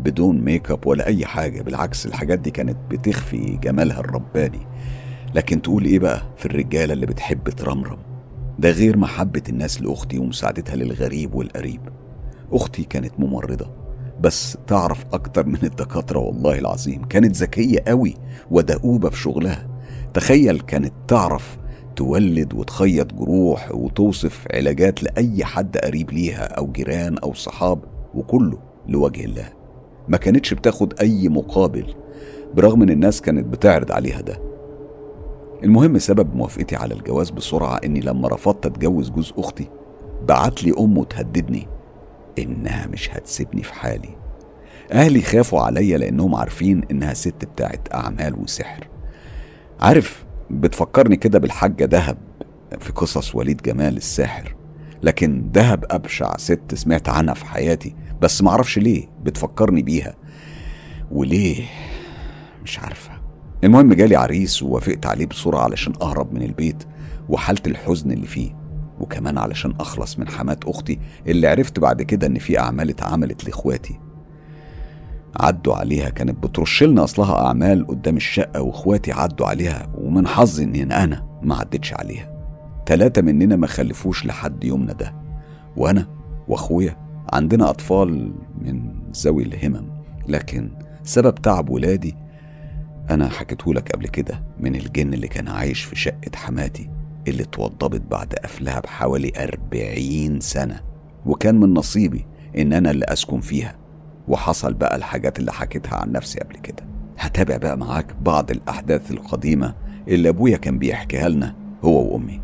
بدون 0.00 0.40
make 0.40 0.70
up 0.70 0.86
ولا 0.86 1.06
أي 1.06 1.26
حاجة 1.26 1.62
بالعكس 1.62 2.06
الحاجات 2.06 2.38
دي 2.38 2.50
كانت 2.50 2.76
بتخفي 2.90 3.58
جمالها 3.62 4.00
الرباني. 4.00 4.66
لكن 5.34 5.62
تقول 5.62 5.84
إيه 5.84 5.98
بقى 5.98 6.22
في 6.36 6.46
الرجالة 6.46 6.92
اللي 6.92 7.06
بتحب 7.06 7.48
ترمرم؟ 7.48 7.98
ده 8.58 8.70
غير 8.70 8.96
محبة 8.96 9.42
الناس 9.48 9.82
لأختي 9.82 10.18
ومساعدتها 10.18 10.76
للغريب 10.76 11.34
والقريب. 11.34 11.80
أختي 12.52 12.84
كانت 12.84 13.12
ممرضة 13.20 13.70
بس 14.20 14.58
تعرف 14.66 15.04
أكتر 15.12 15.46
من 15.46 15.58
الدكاترة 15.62 16.18
والله 16.18 16.58
العظيم. 16.58 17.04
كانت 17.04 17.36
ذكية 17.36 17.82
قوي 17.86 18.14
ودؤوبة 18.50 19.10
في 19.10 19.18
شغلها. 19.18 19.68
تخيل 20.14 20.60
كانت 20.60 20.92
تعرف 21.08 21.58
تولد 21.96 22.54
وتخيط 22.54 23.14
جروح 23.14 23.74
وتوصف 23.74 24.46
علاجات 24.54 25.02
لأي 25.02 25.44
حد 25.44 25.76
قريب 25.76 26.10
ليها 26.10 26.44
أو 26.44 26.72
جيران 26.72 27.18
أو 27.18 27.34
صحاب 27.34 27.84
وكله 28.14 28.58
لوجه 28.88 29.24
الله. 29.24 29.48
ما 30.08 30.16
كانتش 30.16 30.54
بتاخد 30.54 30.94
أي 31.00 31.28
مقابل 31.28 31.94
برغم 32.54 32.82
إن 32.82 32.90
الناس 32.90 33.20
كانت 33.20 33.46
بتعرض 33.46 33.92
عليها 33.92 34.20
ده. 34.20 34.47
المهم 35.64 35.98
سبب 35.98 36.34
موافقتي 36.34 36.76
على 36.76 36.94
الجواز 36.94 37.30
بسرعة 37.30 37.80
إني 37.84 38.00
لما 38.00 38.28
رفضت 38.28 38.66
أتجوز 38.66 39.10
جوز 39.10 39.32
أختي 39.38 39.68
بعت 40.28 40.64
لي 40.64 40.72
أمه 40.78 41.04
تهددني 41.04 41.68
إنها 42.38 42.86
مش 42.86 43.10
هتسيبني 43.10 43.62
في 43.62 43.74
حالي. 43.74 44.08
أهلي 44.92 45.22
خافوا 45.22 45.60
عليا 45.60 45.98
لأنهم 45.98 46.34
عارفين 46.34 46.84
إنها 46.90 47.14
ست 47.14 47.44
بتاعت 47.44 47.88
أعمال 47.94 48.34
وسحر. 48.34 48.88
عارف 49.80 50.24
بتفكرني 50.50 51.16
كده 51.16 51.38
بالحاجة 51.38 51.84
دهب 51.84 52.18
في 52.78 52.92
قصص 52.92 53.34
وليد 53.34 53.62
جمال 53.62 53.96
الساحر. 53.96 54.56
لكن 55.02 55.50
دهب 55.52 55.84
أبشع 55.90 56.36
ست 56.36 56.74
سمعت 56.74 57.08
عنها 57.08 57.34
في 57.34 57.44
حياتي 57.46 57.94
بس 58.20 58.42
معرفش 58.42 58.78
ليه 58.78 59.08
بتفكرني 59.22 59.82
بيها. 59.82 60.14
وليه؟ 61.10 61.64
مش 62.64 62.78
عارفة. 62.78 63.17
المهم 63.64 63.92
جالي 63.92 64.16
عريس 64.16 64.62
ووافقت 64.62 65.06
عليه 65.06 65.26
بسرعة 65.26 65.62
علشان 65.64 65.92
أهرب 66.02 66.32
من 66.34 66.42
البيت 66.42 66.84
وحالة 67.28 67.60
الحزن 67.66 68.10
اللي 68.12 68.26
فيه 68.26 68.50
وكمان 69.00 69.38
علشان 69.38 69.74
أخلص 69.80 70.18
من 70.18 70.28
حمات 70.28 70.64
أختي 70.64 70.98
اللي 71.26 71.46
عرفت 71.48 71.78
بعد 71.80 72.02
كده 72.02 72.26
إن 72.26 72.38
في 72.38 72.58
أعمال 72.58 72.90
اتعملت 72.90 73.44
لإخواتي. 73.44 74.00
عدوا 75.40 75.74
عليها 75.74 76.08
كانت 76.08 76.42
بترش 76.46 76.82
لنا 76.82 77.04
أصلها 77.04 77.46
أعمال 77.46 77.86
قدام 77.86 78.16
الشقة 78.16 78.62
وإخواتي 78.62 79.12
عدوا 79.12 79.46
عليها 79.46 79.88
ومن 79.94 80.26
حظي 80.26 80.64
إن 80.64 80.92
أنا 80.92 81.26
ما 81.42 81.54
عدتش 81.54 81.94
عليها. 81.94 82.38
تلاتة 82.86 83.22
مننا 83.22 83.56
ما 83.56 83.66
خلفوش 83.66 84.26
لحد 84.26 84.64
يومنا 84.64 84.92
ده 84.92 85.14
وأنا 85.76 86.06
وأخويا 86.48 86.96
عندنا 87.32 87.70
أطفال 87.70 88.32
من 88.60 88.90
ذوي 89.16 89.42
الهمم 89.42 89.86
لكن 90.28 90.70
سبب 91.02 91.34
تعب 91.34 91.70
ولادي 91.70 92.14
أنا 93.10 93.28
حكيتهولك 93.28 93.92
قبل 93.92 94.06
كده 94.08 94.42
من 94.60 94.76
الجن 94.76 95.14
اللي 95.14 95.28
كان 95.28 95.48
عايش 95.48 95.82
في 95.84 95.96
شقة 95.96 96.30
حماتي 96.36 96.90
اللي 97.28 97.42
اتوضبت 97.42 98.02
بعد 98.10 98.34
قفلها 98.34 98.80
بحوالي 98.80 99.32
أربعين 99.36 100.40
سنة 100.40 100.80
وكان 101.26 101.60
من 101.60 101.74
نصيبي 101.74 102.26
إن 102.58 102.72
أنا 102.72 102.90
اللي 102.90 103.04
أسكن 103.08 103.40
فيها 103.40 103.76
وحصل 104.28 104.74
بقى 104.74 104.96
الحاجات 104.96 105.38
اللي 105.38 105.52
حكيتها 105.52 105.94
عن 105.96 106.12
نفسي 106.12 106.38
قبل 106.40 106.56
كده. 106.56 106.84
هتابع 107.18 107.56
بقى 107.56 107.78
معاك 107.78 108.14
بعض 108.22 108.50
الأحداث 108.50 109.10
القديمة 109.10 109.74
اللي 110.08 110.28
أبويا 110.28 110.56
كان 110.56 110.78
بيحكيها 110.78 111.28
لنا 111.28 111.54
هو 111.84 112.12
وأمي. 112.14 112.40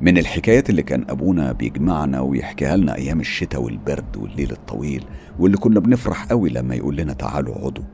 من 0.00 0.18
الحكايات 0.18 0.70
اللي 0.70 0.82
كان 0.82 1.04
أبونا 1.08 1.52
بيجمعنا 1.52 2.20
ويحكيها 2.20 2.76
لنا 2.76 2.94
أيام 2.96 3.20
الشتاء 3.20 3.62
والبرد 3.62 4.16
والليل 4.16 4.50
الطويل 4.52 5.04
واللي 5.38 5.56
كنا 5.56 5.80
بنفرح 5.80 6.24
قوي 6.24 6.50
لما 6.50 6.74
يقول 6.74 6.96
لنا 6.96 7.12
تعالوا 7.12 7.54
اقعدوا 7.54 7.84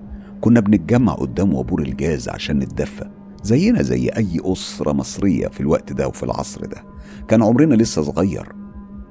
كنا 0.46 0.60
بنتجمع 0.60 1.12
قدام 1.12 1.54
وابور 1.54 1.82
الجاز 1.82 2.28
عشان 2.28 2.58
نتدفى 2.58 3.10
زينا 3.42 3.82
زي 3.82 4.08
أي 4.08 4.40
أسرة 4.44 4.92
مصرية 4.92 5.48
في 5.48 5.60
الوقت 5.60 5.92
ده 5.92 6.08
وفي 6.08 6.22
العصر 6.22 6.66
ده. 6.66 6.84
كان 7.28 7.42
عمرنا 7.42 7.74
لسه 7.74 8.02
صغير. 8.02 8.52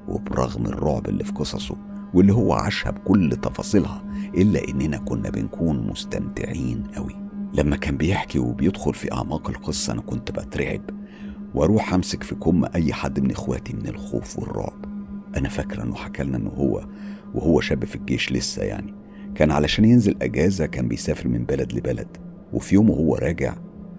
وبرغم 0.08 0.66
الرعب 0.66 1.08
اللي 1.08 1.24
في 1.24 1.32
قصصه 1.32 1.76
واللي 2.14 2.32
هو 2.32 2.52
عاشها 2.52 2.90
بكل 2.90 3.36
تفاصيلها 3.42 4.04
إلا 4.34 4.68
إننا 4.68 4.96
كنا 4.96 5.30
بنكون 5.30 5.86
مستمتعين 5.86 6.82
قوي 6.96 7.16
لما 7.54 7.76
كان 7.76 7.96
بيحكي 7.96 8.38
وبيدخل 8.38 8.94
في 8.94 9.12
أعماق 9.12 9.48
القصة 9.50 9.92
أنا 9.92 10.00
كنت 10.00 10.30
بترعب 10.30 10.82
وأروح 11.54 11.94
أمسك 11.94 12.22
في 12.22 12.34
كم 12.34 12.64
أي 12.74 12.92
حد 12.92 13.20
من 13.20 13.30
إخواتي 13.30 13.72
من 13.72 13.86
الخوف 13.86 14.38
والرعب. 14.38 14.84
أنا 15.36 15.48
فاكرة 15.48 15.82
إنه 15.82 15.94
حكى 15.94 16.22
لنا 16.22 16.36
إنه 16.36 16.50
هو 16.50 16.86
وهو 17.34 17.60
شاب 17.60 17.84
في 17.84 17.96
الجيش 17.96 18.32
لسه 18.32 18.62
يعني. 18.62 19.05
كان 19.36 19.50
علشان 19.50 19.84
ينزل 19.84 20.16
أجازة 20.22 20.66
كان 20.66 20.88
بيسافر 20.88 21.28
من 21.28 21.44
بلد 21.44 21.72
لبلد 21.72 22.08
وفي 22.52 22.74
يوم 22.74 22.90
وهو 22.90 23.14
راجع 23.14 23.54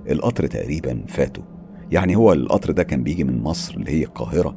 القطر 0.10 0.48
تقريبا 0.48 1.02
فاته. 1.08 1.42
يعني 1.92 2.16
هو 2.16 2.34
القطر 2.34 2.72
ده 2.72 2.84
كان 2.84 3.04
بيجي 3.04 3.24
من 3.24 3.44
مصر 3.44 3.76
اللي 3.76 3.92
هي 3.92 4.04
القاهرة 4.04 4.56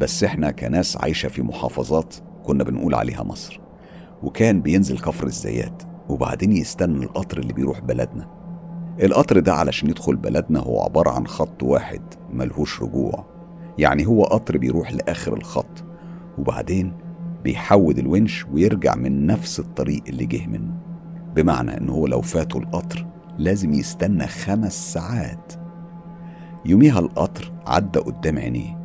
بس 0.00 0.24
إحنا 0.24 0.50
كناس 0.50 0.96
عايشة 0.96 1.28
في 1.28 1.42
محافظات 1.42 2.14
كنا 2.44 2.64
بنقول 2.64 2.94
عليها 2.94 3.22
مصر. 3.22 3.60
وكان 4.22 4.62
بينزل 4.62 4.98
كفر 4.98 5.26
الزيات 5.26 5.82
وبعدين 6.08 6.52
يستنى 6.52 7.04
القطر 7.04 7.38
اللي 7.38 7.52
بيروح 7.52 7.80
بلدنا. 7.80 8.28
القطر 9.02 9.38
ده 9.38 9.54
علشان 9.54 9.90
يدخل 9.90 10.16
بلدنا 10.16 10.60
هو 10.60 10.80
عبارة 10.82 11.10
عن 11.10 11.26
خط 11.26 11.62
واحد 11.62 12.02
ملهوش 12.32 12.82
رجوع. 12.82 13.26
يعني 13.78 14.06
هو 14.06 14.24
قطر 14.24 14.58
بيروح 14.58 14.92
لآخر 14.92 15.36
الخط 15.36 15.84
وبعدين 16.38 16.92
بيحود 17.44 17.98
الونش 17.98 18.46
ويرجع 18.52 18.94
من 18.94 19.26
نفس 19.26 19.60
الطريق 19.60 20.02
اللي 20.08 20.26
جه 20.26 20.46
منه. 20.46 20.74
بمعنى 21.34 21.76
إن 21.78 21.88
هو 21.88 22.06
لو 22.06 22.20
فاته 22.20 22.58
القطر 22.58 23.06
لازم 23.38 23.72
يستنى 23.72 24.26
خمس 24.26 24.92
ساعات. 24.92 25.52
يوميها 26.66 26.98
القطر 26.98 27.52
عدى 27.66 27.98
قدام 27.98 28.38
عينيه. 28.38 28.78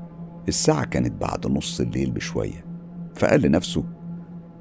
الساعة 0.48 0.86
كانت 0.86 1.22
بعد 1.22 1.48
نص 1.48 1.82
الليل 1.82 2.12
بشوية 2.12 2.66
فقال 3.16 3.42
لنفسه 3.42 3.84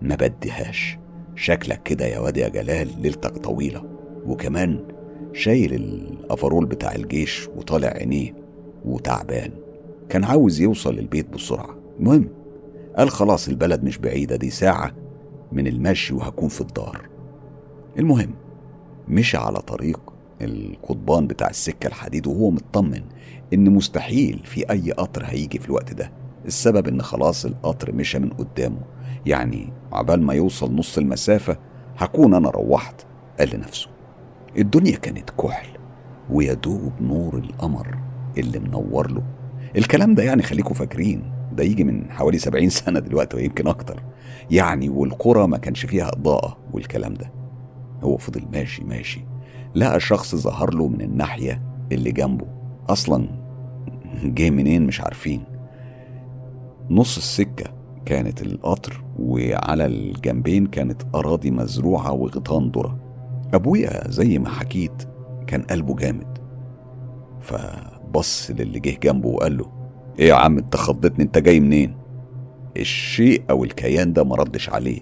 ما 0.02 0.14
بديهاش. 0.14 0.98
شكلك 1.34 1.82
كده 1.82 2.06
يا 2.06 2.18
واد 2.18 2.36
يا 2.36 2.48
جلال 2.48 3.02
ليلتك 3.02 3.38
طويلة. 3.38 3.84
وكمان 4.26 4.80
شايل 5.32 5.74
الأفرول 5.74 6.66
بتاع 6.66 6.94
الجيش 6.94 7.48
وطالع 7.56 7.88
عينيه 7.88 8.34
وتعبان. 8.84 9.50
كان 10.08 10.24
عاوز 10.24 10.60
يوصل 10.60 10.98
البيت 10.98 11.30
بسرعة. 11.30 11.76
المهم 12.00 12.28
قال 12.98 13.10
خلاص 13.10 13.48
البلد 13.48 13.84
مش 13.84 13.98
بعيدة 13.98 14.36
دي 14.36 14.50
ساعة 14.50 14.92
من 15.52 15.66
المشي 15.66 16.14
وهكون 16.14 16.48
في 16.48 16.60
الدار. 16.60 17.08
المهم 17.98 18.30
مشى 19.08 19.36
على 19.36 19.58
طريق 19.58 20.00
القضبان 20.40 21.26
بتاع 21.26 21.50
السكة 21.50 21.86
الحديد 21.86 22.26
وهو 22.26 22.50
مطمن 22.50 23.02
إن 23.54 23.70
مستحيل 23.70 24.40
في 24.44 24.70
أي 24.70 24.92
قطر 24.92 25.24
هيجي 25.24 25.58
في 25.58 25.66
الوقت 25.66 25.92
ده. 25.94 26.12
السبب 26.46 26.88
إن 26.88 27.02
خلاص 27.02 27.44
القطر 27.44 27.92
مشى 27.92 28.18
من 28.18 28.30
قدامه. 28.30 28.80
يعني 29.26 29.72
عبال 29.92 30.22
ما 30.22 30.34
يوصل 30.34 30.74
نص 30.74 30.98
المسافة 30.98 31.56
هكون 31.96 32.34
أنا 32.34 32.50
روحت. 32.50 33.06
قال 33.38 33.56
لنفسه 33.56 33.88
الدنيا 34.58 34.96
كانت 34.96 35.30
كحل 35.30 35.68
ويدوب 36.30 36.92
نور 37.00 37.38
القمر 37.38 37.98
اللي 38.38 38.58
منور 38.58 39.10
له. 39.10 39.22
الكلام 39.76 40.14
ده 40.14 40.22
يعني 40.22 40.42
خليكم 40.42 40.74
فاكرين. 40.74 41.35
ده 41.56 41.64
يجي 41.64 41.84
من 41.84 42.10
حوالي 42.10 42.38
سبعين 42.38 42.68
سنة 42.68 43.00
دلوقتي 43.00 43.36
ويمكن 43.36 43.66
أكتر. 43.66 44.02
يعني 44.50 44.88
والقرى 44.88 45.46
ما 45.46 45.58
كانش 45.58 45.86
فيها 45.86 46.08
إضاءة 46.08 46.58
والكلام 46.72 47.14
ده. 47.14 47.32
هو 48.02 48.16
فضل 48.16 48.42
ماشي 48.52 48.84
ماشي. 48.84 49.24
لقى 49.74 50.00
شخص 50.00 50.34
ظهر 50.34 50.74
له 50.74 50.88
من 50.88 51.00
الناحية 51.00 51.62
اللي 51.92 52.12
جنبه. 52.12 52.46
أصلا 52.88 53.28
جه 54.24 54.50
منين 54.50 54.86
مش 54.86 55.00
عارفين. 55.00 55.44
نص 56.90 57.16
السكة 57.16 57.64
كانت 58.06 58.42
القطر 58.42 59.04
وعلى 59.18 59.86
الجنبين 59.86 60.66
كانت 60.66 61.02
أراضي 61.14 61.50
مزروعة 61.50 62.12
وغيطان 62.12 62.70
ذرة. 62.76 62.98
أبويا 63.54 64.10
زي 64.10 64.38
ما 64.38 64.48
حكيت 64.48 65.08
كان 65.46 65.62
قلبه 65.62 65.94
جامد. 65.94 66.38
فبص 67.40 68.50
للي 68.50 68.80
جه 68.80 68.98
جنبه 69.02 69.28
وقال 69.28 69.56
له 69.56 69.75
إيه 70.18 70.28
يا 70.28 70.34
عم 70.34 70.58
انت 70.58 70.76
خضتني 70.76 71.24
انت 71.24 71.38
جاي 71.38 71.60
منين؟ 71.60 71.96
الشيء 72.76 73.42
أو 73.50 73.64
الكيان 73.64 74.12
ده 74.12 74.24
مردش 74.24 74.70
عليه. 74.70 75.00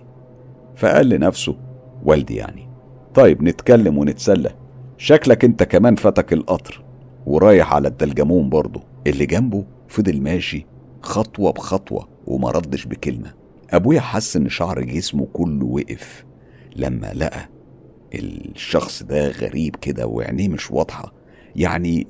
فقال 0.76 1.08
لنفسه 1.08 1.56
والدي 2.04 2.34
يعني 2.36 2.68
طيب 3.14 3.42
نتكلم 3.42 3.98
ونتسلى. 3.98 4.50
شكلك 4.98 5.44
انت 5.44 5.62
كمان 5.62 5.94
فاتك 5.94 6.32
القطر 6.32 6.84
ورايح 7.26 7.74
على 7.74 7.88
الدلجمون 7.88 8.48
برضه. 8.48 8.82
اللي 9.06 9.26
جنبه 9.26 9.64
فضل 9.88 10.20
ماشي 10.22 10.66
خطوة 11.02 11.52
بخطوة 11.52 12.08
وما 12.26 12.50
ردش 12.50 12.86
بكلمة. 12.86 13.34
أبويا 13.70 14.00
حس 14.00 14.36
إن 14.36 14.48
شعر 14.48 14.80
جسمه 14.80 15.26
كله 15.32 15.66
وقف 15.66 16.24
لما 16.76 17.12
لقى 17.14 17.48
الشخص 18.14 19.02
ده 19.02 19.28
غريب 19.28 19.76
كده 19.76 20.06
وعينيه 20.06 20.48
مش 20.48 20.70
واضحة. 20.70 21.12
يعني 21.56 22.06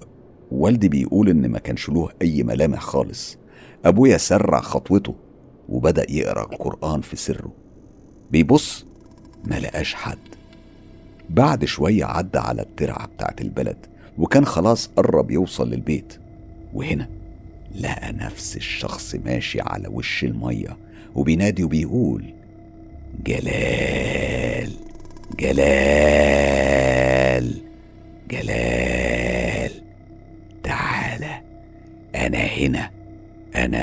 والدي 0.55 0.89
بيقول 0.89 1.29
إن 1.29 1.49
ما 1.49 1.59
كانش 1.59 1.89
له 1.89 2.09
أي 2.23 2.43
ملامح 2.43 2.81
خالص. 2.81 3.39
أبويا 3.85 4.17
سرع 4.17 4.61
خطوته 4.61 5.15
وبدأ 5.69 6.07
يقرأ 6.11 6.43
القرآن 6.53 7.01
في 7.01 7.17
سره. 7.17 7.53
بيبص 8.31 8.87
ما 9.45 9.61
لقاش 9.61 9.95
حد. 9.95 10.19
بعد 11.31 11.65
شوية 11.65 12.05
عدى 12.05 12.39
على 12.39 12.63
الترعة 12.63 13.07
بتاعت 13.07 13.41
البلد 13.41 13.87
وكان 14.19 14.45
خلاص 14.47 14.91
قرب 14.97 15.31
يوصل 15.31 15.71
للبيت. 15.71 16.19
وهنا 16.75 17.09
لقى 17.81 18.13
نفس 18.13 18.57
الشخص 18.57 19.15
ماشي 19.25 19.61
على 19.61 19.89
وش 19.89 20.25
المية 20.25 20.77
وبينادي 21.15 21.65
وبيقول 21.65 22.35
جلال 23.27 24.71
جلال 25.41 26.55
جلال. 28.31 29.34
أنا 32.27 32.39
هنا. 32.39 32.91
أنا 33.57 33.79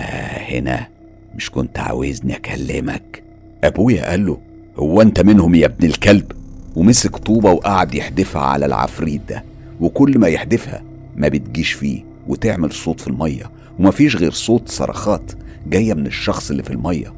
هنا. 0.49 0.87
مش 1.35 1.49
كنت 1.49 1.79
عاوزني 1.79 2.35
أكلمك. 2.35 3.23
أبويا 3.63 4.09
قال 4.09 4.25
له 4.25 4.37
هو 4.77 5.01
أنت 5.01 5.21
منهم 5.21 5.55
يا 5.55 5.65
ابن 5.65 5.85
الكلب؟ 5.85 6.31
ومسك 6.75 7.17
طوبة 7.17 7.51
وقعد 7.51 7.95
يحدفها 7.95 8.41
على 8.41 8.65
العفريت 8.65 9.21
ده. 9.29 9.43
وكل 9.81 10.19
ما 10.19 10.27
يحدفها 10.27 10.83
ما 11.15 11.27
بتجيش 11.27 11.71
فيه 11.73 12.03
وتعمل 12.27 12.71
صوت 12.71 12.99
في 13.01 13.07
المية. 13.07 13.51
ومفيش 13.79 14.15
غير 14.15 14.31
صوت 14.31 14.69
صرخات 14.69 15.31
جاية 15.67 15.93
من 15.93 16.07
الشخص 16.07 16.51
اللي 16.51 16.63
في 16.63 16.69
المية 16.71 17.13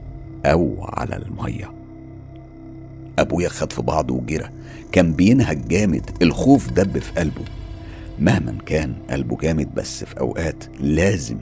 أو 0.46 0.86
على 0.94 1.16
المية. 1.16 1.72
أبويا 3.20 3.50
خد 3.50 3.74
في 3.74 3.82
بعضه 3.82 4.14
وجرى. 4.14 4.50
كان 4.92 5.14
بينهج 5.14 5.68
جامد. 5.68 6.10
الخوف 6.22 6.70
دب 6.72 6.98
في 7.00 7.12
قلبه. 7.12 7.42
مهما 8.20 8.58
كان 8.66 8.96
قلبه 9.10 9.38
جامد 9.38 9.76
بس 9.76 10.04
في 10.04 10.20
أوقات 10.20 10.64
لازم 10.80 11.38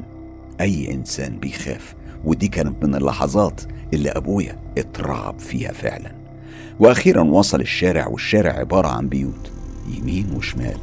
أي 0.62 0.92
إنسان 0.94 1.38
بيخاف. 1.40 1.96
ودي 2.26 2.48
كانت 2.48 2.84
من 2.86 2.96
اللحظات 2.96 3.62
اللي 3.94 4.10
أبويا 4.10 4.60
اترعب 4.78 5.40
فيها 5.40 5.72
فعلا. 5.72 6.12
وأخيرا 6.80 7.22
وصل 7.24 7.62
الشارع 7.62 8.08
والشارع 8.08 8.52
عبارة 8.52 8.88
عن 8.88 9.10
بيوت 9.10 9.52
يمين 9.98 10.32
وشمال. 10.36 10.78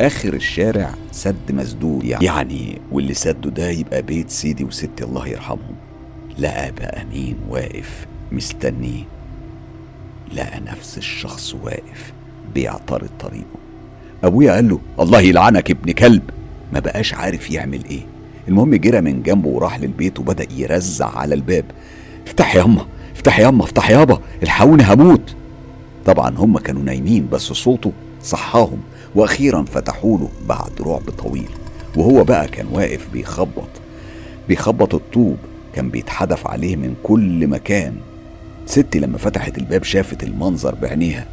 آخر 0.00 0.34
الشارع 0.34 0.94
سد 1.12 1.52
مسدود 1.52 2.04
يعني 2.04 2.80
واللي 2.92 3.14
سده 3.14 3.50
ده 3.50 3.70
يبقى 3.70 4.02
بيت 4.02 4.30
سيدي 4.30 4.64
وستي 4.64 5.04
الله 5.04 5.28
يرحمهم. 5.28 5.76
لقى 6.38 6.72
بقى 6.72 7.04
مين 7.04 7.36
واقف 7.48 8.06
مستنيه. 8.32 9.04
لقى 10.34 10.60
نفس 10.60 10.98
الشخص 10.98 11.54
واقف 11.54 12.12
بيعترض 12.54 13.08
طريقه. 13.20 13.65
أبويا 14.24 14.52
قال 14.52 14.68
له 14.68 14.78
الله 15.00 15.20
يلعنك 15.20 15.70
ابن 15.70 15.92
كلب. 15.92 16.22
ما 16.72 16.80
بقاش 16.80 17.14
عارف 17.14 17.50
يعمل 17.50 17.84
إيه. 17.90 18.00
المهم 18.48 18.74
جرى 18.74 19.00
من 19.00 19.22
جنبه 19.22 19.48
وراح 19.48 19.80
للبيت 19.80 20.18
وبدأ 20.18 20.46
يرزع 20.56 21.18
على 21.18 21.34
الباب. 21.34 21.64
افتح 22.26 22.56
ياما 22.56 22.86
افتح 23.16 23.38
ياما 23.38 23.64
افتح 23.64 23.90
يابا 23.90 24.20
الحقوني 24.42 24.84
هموت. 24.84 25.34
طبعا 26.06 26.36
هم 26.38 26.58
كانوا 26.58 26.82
نايمين 26.82 27.28
بس 27.32 27.40
صوته 27.40 27.92
صحاهم 28.22 28.78
وأخيرا 29.14 29.62
فتحوا 29.62 30.18
له 30.18 30.28
بعد 30.48 30.70
رعب 30.80 31.10
طويل. 31.10 31.48
وهو 31.96 32.24
بقى 32.24 32.48
كان 32.48 32.66
واقف 32.72 33.08
بيخبط 33.12 33.68
بيخبط 34.48 34.94
الطوب. 34.94 35.36
كان 35.74 35.88
بيتحدف 35.88 36.46
عليه 36.46 36.76
من 36.76 36.94
كل 37.02 37.46
مكان. 37.46 37.94
ستي 38.66 38.98
لما 38.98 39.18
فتحت 39.18 39.58
الباب 39.58 39.84
شافت 39.84 40.22
المنظر 40.22 40.74
بعينيها. 40.74 41.26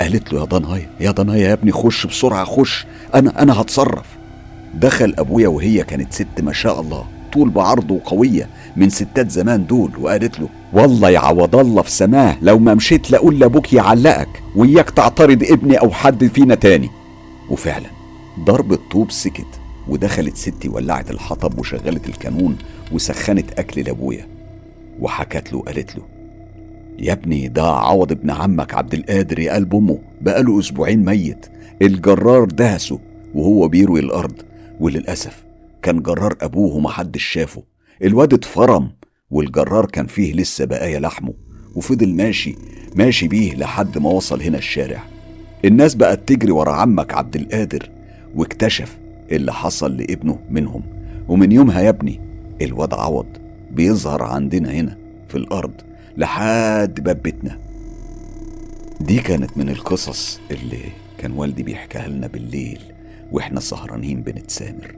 قالت 0.00 0.32
له 0.32 0.40
يا 0.40 0.44
ضنايا 0.44 0.90
يا 1.00 1.10
ضنايا 1.10 1.48
يا 1.48 1.52
ابني 1.52 1.72
خش 1.72 2.06
بسرعة 2.06 2.44
خش. 2.44 2.86
أنا 3.14 3.42
أنا 3.42 3.60
هتصرف. 3.60 4.06
دخل 4.74 5.14
أبويا 5.18 5.48
وهي 5.48 5.82
كانت 5.84 6.12
ست 6.12 6.40
ما 6.40 6.52
شاء 6.52 6.80
الله 6.80 7.04
طول 7.32 7.50
بعرض 7.50 7.90
وقوية 7.90 8.48
من 8.76 8.90
ستات 8.90 9.30
زمان 9.30 9.66
دول 9.66 9.90
وقالت 10.00 10.40
له 10.40 10.48
والله 10.72 11.10
يا 11.10 11.18
عوض 11.18 11.56
الله 11.56 11.82
في 11.82 11.90
سماه 11.90 12.36
لو 12.42 12.58
ما 12.58 12.74
مشيت 12.74 13.10
لأقول 13.10 13.38
لأبوك 13.38 13.72
يعلقك 13.72 14.42
وإياك 14.56 14.90
تعترض 14.90 15.42
ابني 15.42 15.76
أو 15.76 15.90
حد 15.90 16.24
فينا 16.24 16.54
تاني. 16.54 16.90
وفعلا 17.50 17.86
ضرب 18.44 18.72
الطوب 18.72 19.10
سكت 19.10 19.60
ودخلت 19.88 20.36
ستي 20.36 20.68
ولعت 20.68 21.10
الحطب 21.10 21.58
وشغلت 21.58 22.08
الكانون 22.08 22.56
وسخنت 22.92 23.52
أكل 23.58 23.80
لأبويا. 23.80 24.26
وحكت 25.00 25.52
له 25.52 25.60
قالت 25.60 25.96
له 25.96 26.02
يا 26.98 27.12
ابني 27.12 27.48
ده 27.48 27.62
عوض 27.64 28.12
ابن 28.12 28.30
عمك 28.30 28.74
عبد 28.74 28.94
القادر 28.94 29.38
يا 29.38 29.54
قلب 29.54 29.74
أمه 29.74 29.98
بقاله 30.20 30.58
أسبوعين 30.58 31.04
ميت. 31.04 31.46
الجرار 31.82 32.44
دهسه 32.44 32.98
وهو 33.34 33.68
بيروي 33.68 34.00
الأرض 34.00 34.32
وللأسف 34.80 35.44
كان 35.82 36.02
جرار 36.02 36.36
أبوه 36.40 36.76
ومحدش 36.76 37.22
شافه. 37.24 37.62
الواد 38.04 38.34
اتفرم 38.34 38.90
والجرار 39.30 39.86
كان 39.86 40.06
فيه 40.06 40.32
لسه 40.34 40.64
بقايا 40.64 41.00
لحمه 41.00 41.34
وفضل 41.74 42.14
ماشي 42.14 42.54
ماشي 42.94 43.28
بيه 43.28 43.54
لحد 43.54 43.98
ما 43.98 44.10
وصل 44.10 44.42
هنا 44.42 44.58
الشارع. 44.58 45.02
الناس 45.64 45.94
بقت 45.94 46.28
تجري 46.28 46.52
ورا 46.52 46.72
عمك 46.72 47.14
عبد 47.14 47.36
القادر 47.36 47.90
واكتشف 48.36 48.98
اللي 49.32 49.52
حصل 49.52 49.96
لابنه 49.96 50.38
منهم. 50.50 50.82
ومن 51.28 51.52
يومها 51.52 51.80
يا 51.80 51.88
ابني 51.88 52.20
الواد 52.62 52.94
عوض 52.94 53.26
بيظهر 53.70 54.22
عندنا 54.22 54.72
هنا 54.72 54.96
في 55.28 55.34
الأرض. 55.34 55.72
لحد 56.18 57.00
باب 57.00 57.22
بيتنا. 57.22 57.58
دي 59.00 59.18
كانت 59.18 59.56
من 59.56 59.68
القصص 59.68 60.40
اللي 60.50 60.82
كان 61.18 61.32
والدي 61.32 61.62
بيحكيها 61.62 62.08
لنا 62.08 62.26
بالليل 62.26 62.80
وإحنا 63.32 63.60
سهرانين 63.60 64.22
بنتسامر. 64.22 64.94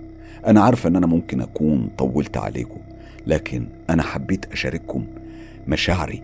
أنا 0.47 0.61
عارفه 0.61 0.89
إن 0.89 0.97
أنا 0.97 1.07
ممكن 1.07 1.41
أكون 1.41 1.91
طولت 1.99 2.37
عليكم 2.37 2.81
لكن 3.27 3.67
أنا 3.91 4.03
حبيت 4.03 4.53
أشارككم 4.53 5.05
مشاعري 5.69 6.23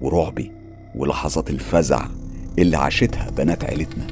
ورعبي 0.00 0.50
ولحظات 0.94 1.50
الفزع 1.50 2.06
اللي 2.58 2.76
عاشتها 2.76 3.30
بنات 3.30 3.64
عيلتنا 3.64 4.06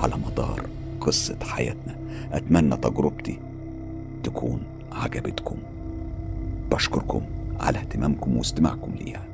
على 0.00 0.14
مدار 0.26 0.66
قصة 1.00 1.36
حياتنا. 1.42 1.96
أتمنى 2.32 2.76
تجربتي 2.76 3.38
تكون 4.24 4.62
عجبتكم. 4.92 5.56
بشكركم 6.70 7.22
على 7.60 7.78
اهتمامكم 7.78 8.36
واستماعكم 8.36 8.92
ليها. 9.00 9.29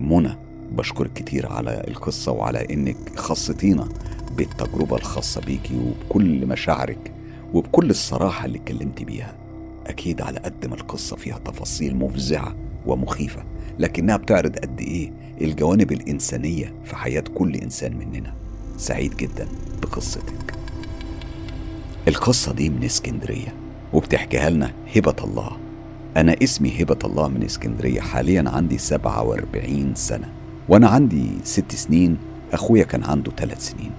منى 0.00 0.36
بشكرك 0.72 1.12
كتير 1.12 1.52
على 1.52 1.84
القصة 1.88 2.32
وعلى 2.32 2.66
إنك 2.74 2.96
خصتينا 3.16 3.88
بالتجربة 4.36 4.96
الخاصة 4.96 5.40
بيكي 5.40 5.74
وبكل 5.76 6.46
مشاعرك 6.46 7.12
وبكل 7.54 7.90
الصراحة 7.90 8.44
اللي 8.44 8.58
اتكلمتي 8.58 9.04
بيها. 9.04 9.34
أكيد 9.86 10.20
على 10.20 10.38
قد 10.38 10.66
ما 10.66 10.74
القصة 10.74 11.16
فيها 11.16 11.38
تفاصيل 11.38 11.96
مفزعة 11.96 12.54
ومخيفة 12.86 13.42
لكنها 13.78 14.16
بتعرض 14.16 14.56
قد 14.56 14.80
إيه 14.80 15.12
الجوانب 15.40 15.92
الإنسانية 15.92 16.72
في 16.84 16.96
حياة 16.96 17.24
كل 17.34 17.54
إنسان 17.56 17.96
مننا. 17.96 18.34
سعيد 18.76 19.16
جدا 19.16 19.48
بقصتك. 19.82 20.54
القصة 22.08 22.52
دي 22.52 22.70
من 22.70 22.84
اسكندرية 22.84 23.54
وبتحكيها 23.92 24.50
لنا 24.50 24.72
هبة 24.96 25.16
الله. 25.24 25.56
أنا 26.16 26.36
اسمي 26.42 26.82
هبة 26.82 26.98
الله 27.04 27.28
من 27.28 27.42
اسكندرية 27.42 28.00
حاليا 28.00 28.44
عندي 28.46 28.78
47 28.78 29.94
سنة 29.94 30.28
وأنا 30.68 30.88
عندي 30.88 31.28
ست 31.44 31.74
سنين 31.74 32.16
أخويا 32.52 32.84
كان 32.84 33.04
عنده 33.04 33.32
ثلاث 33.36 33.68
سنين. 33.70 33.90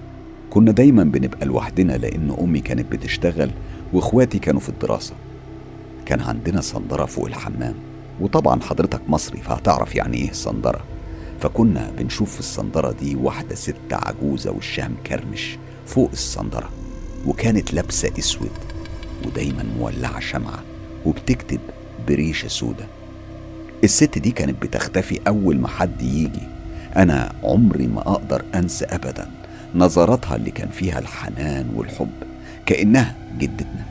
كنا 0.50 0.72
دايما 0.72 1.04
بنبقى 1.04 1.46
لوحدنا 1.46 1.92
لأن 1.92 2.36
أمي 2.40 2.60
كانت 2.60 2.92
بتشتغل 2.92 3.50
وإخواتي 3.92 4.38
كانوا 4.38 4.60
في 4.60 4.68
الدراسة. 4.68 5.14
كان 6.06 6.20
عندنا 6.20 6.60
صندرة 6.60 7.04
فوق 7.04 7.26
الحمام 7.26 7.74
وطبعا 8.20 8.60
حضرتك 8.62 9.00
مصري 9.08 9.38
فهتعرف 9.38 9.94
يعني 9.96 10.16
إيه 10.16 10.32
صندرة. 10.32 10.80
فكنا 11.40 11.90
بنشوف 11.98 12.32
في 12.34 12.40
الصندرة 12.40 12.92
دي 12.92 13.16
واحدة 13.16 13.54
ست 13.54 13.74
عجوزة 13.92 14.50
وشها 14.50 14.88
مكرمش 14.88 15.58
فوق 15.86 16.10
الصندرة 16.12 16.68
وكانت 17.26 17.74
لابسة 17.74 18.10
أسود 18.18 18.50
ودايما 19.26 19.64
مولعة 19.78 20.20
شمعة 20.20 20.62
وبتكتب 21.06 21.60
بريشة 22.08 22.48
سودة. 22.48 22.86
الست 23.84 24.18
دي 24.18 24.30
كانت 24.30 24.62
بتختفي 24.62 25.20
أول 25.28 25.58
ما 25.58 25.68
حد 25.68 26.02
يجي. 26.02 26.48
أنا 26.96 27.32
عمري 27.44 27.86
ما 27.86 28.00
أقدر 28.00 28.44
أنسى 28.54 28.84
أبدا 28.84 29.30
نظراتها 29.74 30.36
اللي 30.36 30.50
كان 30.50 30.68
فيها 30.68 30.98
الحنان 30.98 31.70
والحب 31.76 32.10
كأنها 32.66 33.16
جدتنا. 33.38 33.86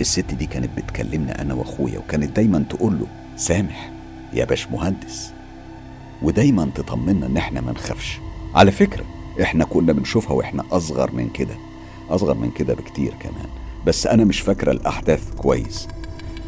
الست 0.00 0.34
دي 0.34 0.46
كانت 0.46 0.70
بتكلمنا 0.76 1.42
أنا 1.42 1.54
وأخويا 1.54 1.98
وكانت 1.98 2.36
دايما 2.36 2.64
تقول 2.70 2.98
له 2.98 3.06
سامح 3.36 3.90
يا 4.32 4.44
باش 4.44 4.66
مهندس 4.66 5.30
ودايما 6.22 6.70
تطمنا 6.74 7.26
إن 7.26 7.36
إحنا 7.36 7.60
ما 7.60 7.72
نخافش. 7.72 8.18
على 8.54 8.70
فكرة 8.70 9.04
إحنا 9.42 9.64
كنا 9.64 9.92
بنشوفها 9.92 10.32
وإحنا 10.32 10.64
أصغر 10.72 11.12
من 11.12 11.30
كده 11.30 11.54
أصغر 12.10 12.34
من 12.34 12.50
كده 12.50 12.74
بكتير 12.74 13.14
كمان. 13.20 13.48
بس 13.86 14.06
أنا 14.06 14.24
مش 14.24 14.40
فاكرة 14.40 14.72
الأحداث 14.72 15.34
كويس. 15.34 15.88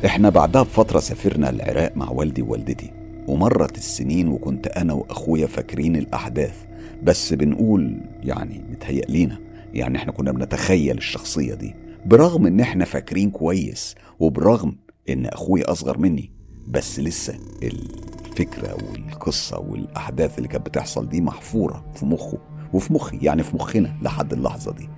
إحنا 0.04 0.28
بعدها 0.30 0.62
بفترة 0.62 1.00
سافرنا 1.00 1.50
العراق 1.50 1.92
مع 1.96 2.10
والدي 2.10 2.42
ووالدتي 2.42 2.92
ومرت 3.26 3.78
السنين 3.78 4.28
وكنت 4.28 4.66
أنا 4.66 4.92
وأخويا 4.92 5.46
فاكرين 5.46 5.96
الأحداث 5.96 6.54
بس 7.02 7.32
بنقول 7.32 8.00
يعني 8.22 8.64
متهيأ 8.70 9.04
لينا 9.08 9.38
يعني 9.74 9.98
إحنا 9.98 10.12
كنا 10.12 10.32
بنتخيل 10.32 10.98
الشخصية 10.98 11.54
دي 11.54 11.74
برغم 12.06 12.46
إن 12.46 12.60
إحنا 12.60 12.84
فاكرين 12.84 13.30
كويس 13.30 13.94
وبرغم 14.20 14.76
إن 15.08 15.26
أخويا 15.26 15.72
أصغر 15.72 15.98
مني 15.98 16.30
بس 16.68 17.00
لسه 17.00 17.34
الفكرة 17.62 18.74
والقصة 18.74 19.58
والأحداث 19.58 20.38
اللي 20.38 20.48
كانت 20.48 20.66
بتحصل 20.66 21.08
دي 21.08 21.20
محفورة 21.20 21.84
في 21.94 22.06
مخه 22.06 22.38
وفي 22.72 22.92
مخي 22.92 23.18
يعني 23.22 23.42
في 23.42 23.56
مخنا 23.56 23.96
لحد 24.02 24.32
اللحظة 24.32 24.72
دي. 24.72 24.88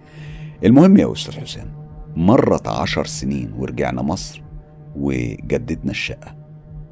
المهم 0.64 0.96
يا 0.96 1.12
أستاذ 1.12 1.40
حسام 1.40 1.72
مرت 2.16 2.68
عشر 2.68 3.06
سنين 3.06 3.52
ورجعنا 3.58 4.02
مصر 4.02 4.42
وجددنا 4.98 5.90
الشقة. 5.90 6.36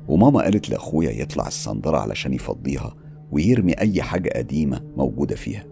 وماما 0.09 0.41
قالت 0.43 0.71
لأخويا 0.71 1.11
يطلع 1.11 1.47
الصندرة 1.47 1.99
علشان 1.99 2.33
يفضيها 2.33 2.95
ويرمي 3.33 3.73
أي 3.73 4.03
حاجة 4.03 4.29
قديمة 4.39 4.83
موجودة 4.97 5.37
فيها. 5.37 5.65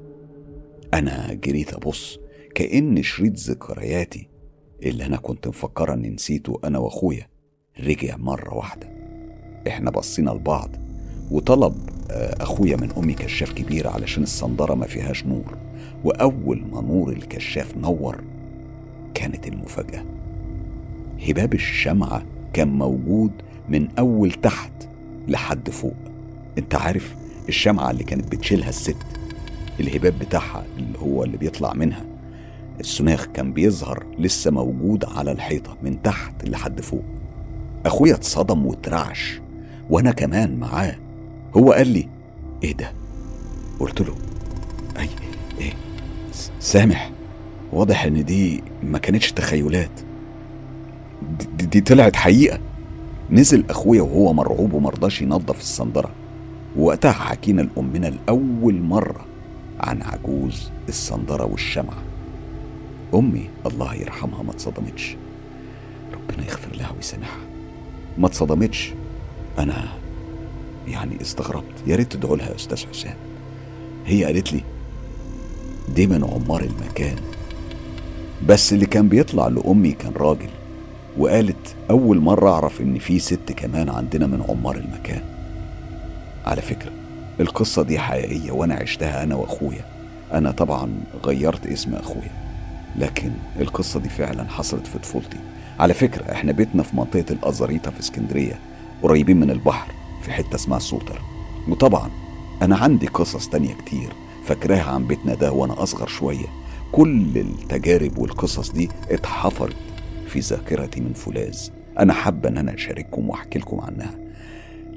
أنا 0.95 1.35
جريت 1.35 1.75
أبص 1.75 2.19
كأن 2.55 3.03
شريط 3.03 3.39
ذكرياتي 3.39 4.29
اللي 4.83 5.07
أنا 5.07 5.17
كنت 5.17 5.49
مفكرة 5.49 5.95
إني 5.95 6.11
نسيته 6.11 6.61
أنا 6.65 6.79
وأخويا 6.79 7.27
رجع 7.81 8.17
مرة 8.17 8.55
واحدة. 8.55 8.89
إحنا 9.69 9.91
بصينا 9.91 10.31
لبعض 10.31 10.71
وطلب 11.31 11.75
آه، 12.11 12.43
أخويا 12.43 12.77
من 12.77 12.91
أمي 12.91 13.15
كشاف 13.15 13.53
كبير 13.53 13.89
علشان 13.89 14.23
الصندرة 14.23 14.75
ما 14.75 14.87
فيهاش 14.87 15.27
نور. 15.27 15.59
وأول 16.05 16.65
ما 16.73 16.81
نور 16.81 17.13
الكشاف 17.13 17.77
نور 17.77 18.25
كانت 19.15 19.49
المفاجأة. 19.49 20.05
هباب 21.29 21.55
الشمعة 21.55 22.23
كان 22.53 22.69
موجود 22.69 23.31
من 23.69 23.89
أول 23.99 24.33
تحت 24.33 24.73
لحد 25.29 25.71
فوق. 25.71 25.95
أنت 26.59 26.75
عارف 26.75 27.15
الشمعة 27.49 27.91
اللي 27.91 28.05
كانت 28.05 28.33
بتشيلها 28.33 28.69
الست 28.69 28.97
الهباب 29.81 30.19
بتاعها 30.19 30.65
اللي 30.79 30.99
هو 30.99 31.25
اللي 31.25 31.37
بيطلع 31.37 31.73
منها. 31.73 32.05
السناخ 32.81 33.27
كان 33.27 33.53
بيظهر 33.53 34.07
لسه 34.19 34.51
موجود 34.51 35.05
على 35.05 35.33
الحيطة 35.33 35.77
من 35.83 36.03
تحت 36.03 36.49
لحد 36.49 36.81
فوق. 36.81 37.05
أخويا 37.87 38.15
اتصدم 38.15 38.67
واترعش 38.67 39.41
وأنا 39.91 40.13
كمان 40.13 40.57
معاه. 40.57 40.97
هو 41.57 41.73
قال 41.73 41.89
لي 41.89 42.09
إيه 42.65 42.75
ده؟ 42.75 42.93
قلت 43.81 44.01
له 44.01 44.15
أي 44.99 45.09
إيه 45.61 45.73
سامح. 46.61 47.11
واضح 47.73 48.05
إن 48.05 48.25
دي 48.25 48.63
ما 48.83 48.99
كانتش 48.99 49.33
تخيلات. 49.33 49.91
دي, 51.57 51.67
دي 51.67 51.81
طلعت 51.81 52.17
حقيقة. 52.17 52.59
نزل 53.31 53.65
أخويا 53.71 54.03
وهو 54.03 54.33
مرعوب 54.33 54.73
ومرضاش 54.73 55.23
ينظف 55.23 55.61
الصندرة. 55.61 56.11
ووقتها 56.77 57.13
حكينا 57.13 57.63
لأمنا 57.63 58.07
لأول 58.07 58.81
مرة 58.81 59.25
عن 59.81 60.03
عجوز 60.03 60.71
الصندرة 60.89 61.45
والشمعة. 61.45 62.03
أمي 63.15 63.51
الله 63.67 63.95
يرحمها 63.95 64.43
ما 64.43 64.51
اتصدمتش. 64.51 65.17
ربنا 66.13 66.47
يغفر 66.47 66.77
لها 66.77 66.93
ويسامحها. 66.97 67.41
ما 68.19 68.27
اتصدمتش. 68.27 68.93
أنا 69.59 69.89
يعني 70.89 71.21
استغربت. 71.21 71.75
يا 71.87 71.97
ريت 71.97 72.13
تدعوا 72.13 72.37
لها 72.37 72.51
يا 72.51 72.57
أستاذ 72.57 72.87
حسام. 72.87 73.17
هي 74.07 74.25
قالت 74.25 74.53
لي 74.53 74.61
دي 75.95 76.07
من 76.07 76.25
عمار 76.25 76.61
المكان. 76.63 77.17
بس 78.49 78.73
اللي 78.73 78.87
كان 78.87 79.09
بيطلع 79.09 79.49
لأمي 79.49 79.93
كان 79.93 80.13
راجل. 80.13 80.49
وقالت 81.19 81.77
أول 81.91 82.21
مرة 82.21 82.51
أعرف 82.51 82.81
إن 82.81 82.99
في 82.99 83.19
ست 83.19 83.53
كمان 83.57 83.89
عندنا 83.89 84.27
من 84.27 84.43
عمار 84.49 84.77
المكان. 84.77 85.23
على 86.47 86.63
فكرة 86.63 86.93
القصة 87.41 87.83
دي 87.83 87.99
حقيقية 87.99 88.53
وأنا 88.53 88.75
عشتها 88.75 89.23
أنا 89.23 89.35
وأخويا. 89.35 89.85
أنا 90.33 90.51
طبعا 90.51 90.91
غيرت 91.25 91.67
اسم 91.67 91.95
أخويا 91.95 92.31
لكن 92.99 93.31
القصة 93.61 94.01
دي 94.01 94.09
فعلا 94.09 94.45
حصلت 94.45 94.87
في 94.87 94.99
طفولتي. 94.99 95.39
على 95.81 95.95
فكرة 95.95 96.33
إحنا 96.33 96.53
بيتنا 96.53 96.83
في 96.83 96.97
منطقة 96.97 97.25
الأزاريطة 97.31 97.91
في 97.91 98.01
اسكندرية 98.01 98.59
قريبين 99.03 99.41
من 99.41 99.51
البحر 99.51 99.93
في 100.23 100.33
حتة 100.33 100.55
اسمها 100.55 100.79
سوتر. 100.79 101.21
وطبعا 101.69 102.11
أنا 102.63 102.77
عندي 102.77 103.07
قصص 103.07 103.49
تانية 103.49 103.75
كتير 103.75 104.13
فاكراها 104.45 104.91
عن 104.91 105.07
بيتنا 105.07 105.35
ده 105.35 105.53
وأنا 105.53 105.83
أصغر 105.83 106.07
شوية. 106.07 106.47
كل 106.93 107.39
التجارب 107.39 108.19
والقصص 108.19 108.71
دي 108.71 108.91
اتحفرت. 109.11 109.77
في 110.35 110.41
ذاكرتي 110.41 111.01
من 111.01 111.13
فولاذ. 111.13 111.69
أنا 111.99 112.13
حابة 112.13 112.49
إن 112.49 112.59
أنا 112.59 112.75
أشارككم 112.75 113.29
وأحكي 113.31 113.59
لكم 113.59 113.81
عنها. 113.81 114.11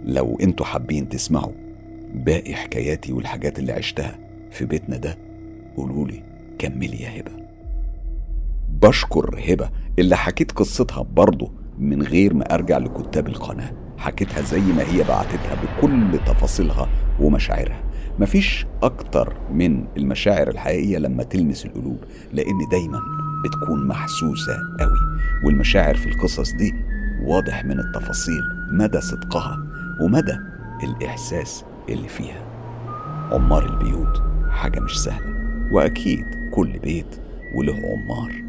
لو 0.06 0.38
أنتوا 0.42 0.66
حابين 0.66 1.10
تسمعوا 1.10 1.52
باقي 2.16 2.56
حكاياتي 2.56 3.14
والحاجات 3.14 3.60
اللي 3.60 3.72
عشتها 3.72 4.20
في 4.52 4.66
بيتنا 4.66 4.98
ده 4.98 5.18
قولولي 5.78 6.24
كملي 6.60 7.02
يا 7.02 7.20
هبة. 7.20 7.32
بشكر 8.82 9.40
هبة 9.48 9.70
اللي 10.00 10.18
حكيت 10.18 10.52
قصتها 10.52 11.02
برضه 11.04 11.52
من 11.80 12.02
غير 12.02 12.34
ما 12.34 12.54
أرجع 12.54 12.78
لكتاب 12.78 13.28
القناة. 13.28 13.72
حكيتها 13.98 14.42
زي 14.42 14.60
ما 14.62 14.84
هي 14.84 15.04
بعتتها 15.04 15.56
بكل 15.64 16.20
تفاصيلها 16.26 16.90
ومشاعرها. 17.20 17.84
مفيش 18.20 18.66
أكتر 18.84 19.36
من 19.52 19.86
المشاعر 19.98 20.48
الحقيقية 20.48 20.98
لما 20.98 21.24
تلمس 21.24 21.66
القلوب 21.66 21.98
لأن 22.34 22.58
دايما 22.72 23.27
بتكون 23.48 23.88
محسوسة 23.88 24.54
قوي. 24.80 25.20
والمشاعر 25.44 25.96
في 25.96 26.10
القصص 26.10 26.52
دي 26.54 26.76
واضح 27.22 27.66
من 27.66 27.80
التفاصيل 27.80 28.44
مدى 28.72 29.02
صدقها 29.02 29.64
ومدى 30.02 30.38
الإحساس 30.84 31.66
اللي 31.90 32.08
فيها. 32.08 32.44
عمار 33.32 33.66
البيوت 33.66 34.24
حاجة 34.50 34.80
مش 34.80 35.00
سهلة 35.00 35.34
وأكيد 35.72 36.26
كل 36.52 36.80
بيت 36.80 37.16
وله 37.56 37.74
عمار. 37.74 38.44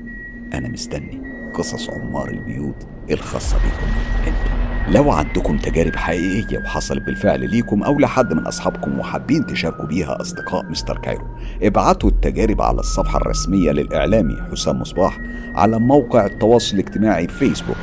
أنا 0.54 0.68
مستني 0.68 1.50
قصص 1.54 1.90
عمار 1.90 2.30
البيوت 2.30 2.86
الخاصة 3.10 3.56
بيكم. 3.56 3.92
أنتم 4.26 4.67
لو 4.90 5.10
عندكم 5.10 5.58
تجارب 5.58 5.96
حقيقية 5.96 6.58
وحصلت 6.58 7.02
بالفعل 7.02 7.50
ليكم 7.50 7.82
أو 7.82 7.98
لحد 7.98 8.34
من 8.34 8.46
أصحابكم 8.46 8.98
وحابين 8.98 9.46
تشاركوا 9.46 9.86
بيها 9.86 10.20
أصدقاء 10.20 10.64
مستر 10.64 10.98
كايرو 10.98 11.24
ابعتوا 11.62 12.10
التجارب 12.10 12.62
على 12.62 12.80
الصفحة 12.80 13.16
الرسمية 13.18 13.70
للإعلامي 13.70 14.36
حسام 14.52 14.80
مصباح 14.80 15.18
على 15.54 15.78
موقع 15.78 16.26
التواصل 16.26 16.74
الاجتماعي 16.76 17.28
فيسبوك 17.28 17.76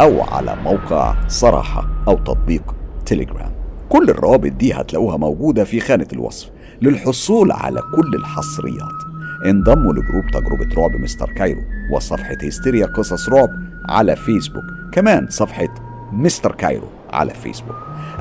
أو 0.00 0.22
على 0.22 0.56
موقع 0.64 1.14
صراحة 1.28 1.88
أو 2.08 2.14
تطبيق 2.18 2.74
تليجرام 3.06 3.50
كل 3.88 4.10
الروابط 4.10 4.52
دي 4.52 4.72
هتلاقوها 4.72 5.16
موجودة 5.16 5.64
في 5.64 5.80
خانة 5.80 6.06
الوصف 6.12 6.50
للحصول 6.82 7.52
على 7.52 7.80
كل 7.96 8.14
الحصريات. 8.14 9.00
انضموا 9.46 9.92
لجروب 9.92 10.24
تجربة 10.32 10.74
رعب 10.76 10.96
مستر 10.96 11.32
كايرو 11.32 11.60
وصفحة 11.92 12.36
هستيريا 12.42 12.86
قصص 12.86 13.28
رعب 13.28 13.48
على 13.88 14.16
فيسبوك 14.16 14.64
كمان 14.92 15.26
صفحة 15.30 15.68
مستر 16.12 16.52
كايرو 16.52 16.88
على 17.12 17.34
فيسبوك. 17.34 17.76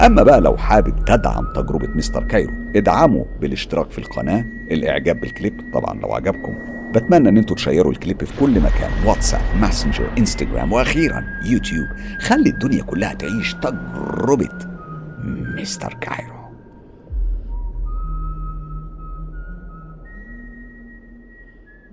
أما 0.05 0.23
بقى 0.23 0.41
لو 0.41 0.57
حابب 0.57 1.05
تدعم 1.05 1.53
تجربة 1.55 1.87
مستر 1.87 2.23
كايرو 2.23 2.53
ادعمه 2.75 3.25
بالاشتراك 3.41 3.91
في 3.91 3.97
القناة 3.97 4.45
الإعجاب 4.71 5.19
بالكليب 5.19 5.61
طبعا 5.73 5.99
لو 5.99 6.13
عجبكم. 6.13 6.53
بتمنى 6.95 7.29
إن 7.29 7.37
أنتوا 7.37 7.55
تشيروا 7.55 7.91
الكليب 7.91 8.23
في 8.23 8.39
كل 8.39 8.59
مكان 8.59 8.91
واتساب 9.05 9.41
ماسنجر 9.61 10.09
إنستجرام 10.17 10.73
وأخيرا 10.73 11.23
يوتيوب. 11.45 11.87
خلي 12.19 12.49
الدنيا 12.49 12.83
كلها 12.83 13.13
تعيش 13.13 13.53
تجربة 13.53 14.49
مستر 15.57 15.93
كايرو. 16.01 16.38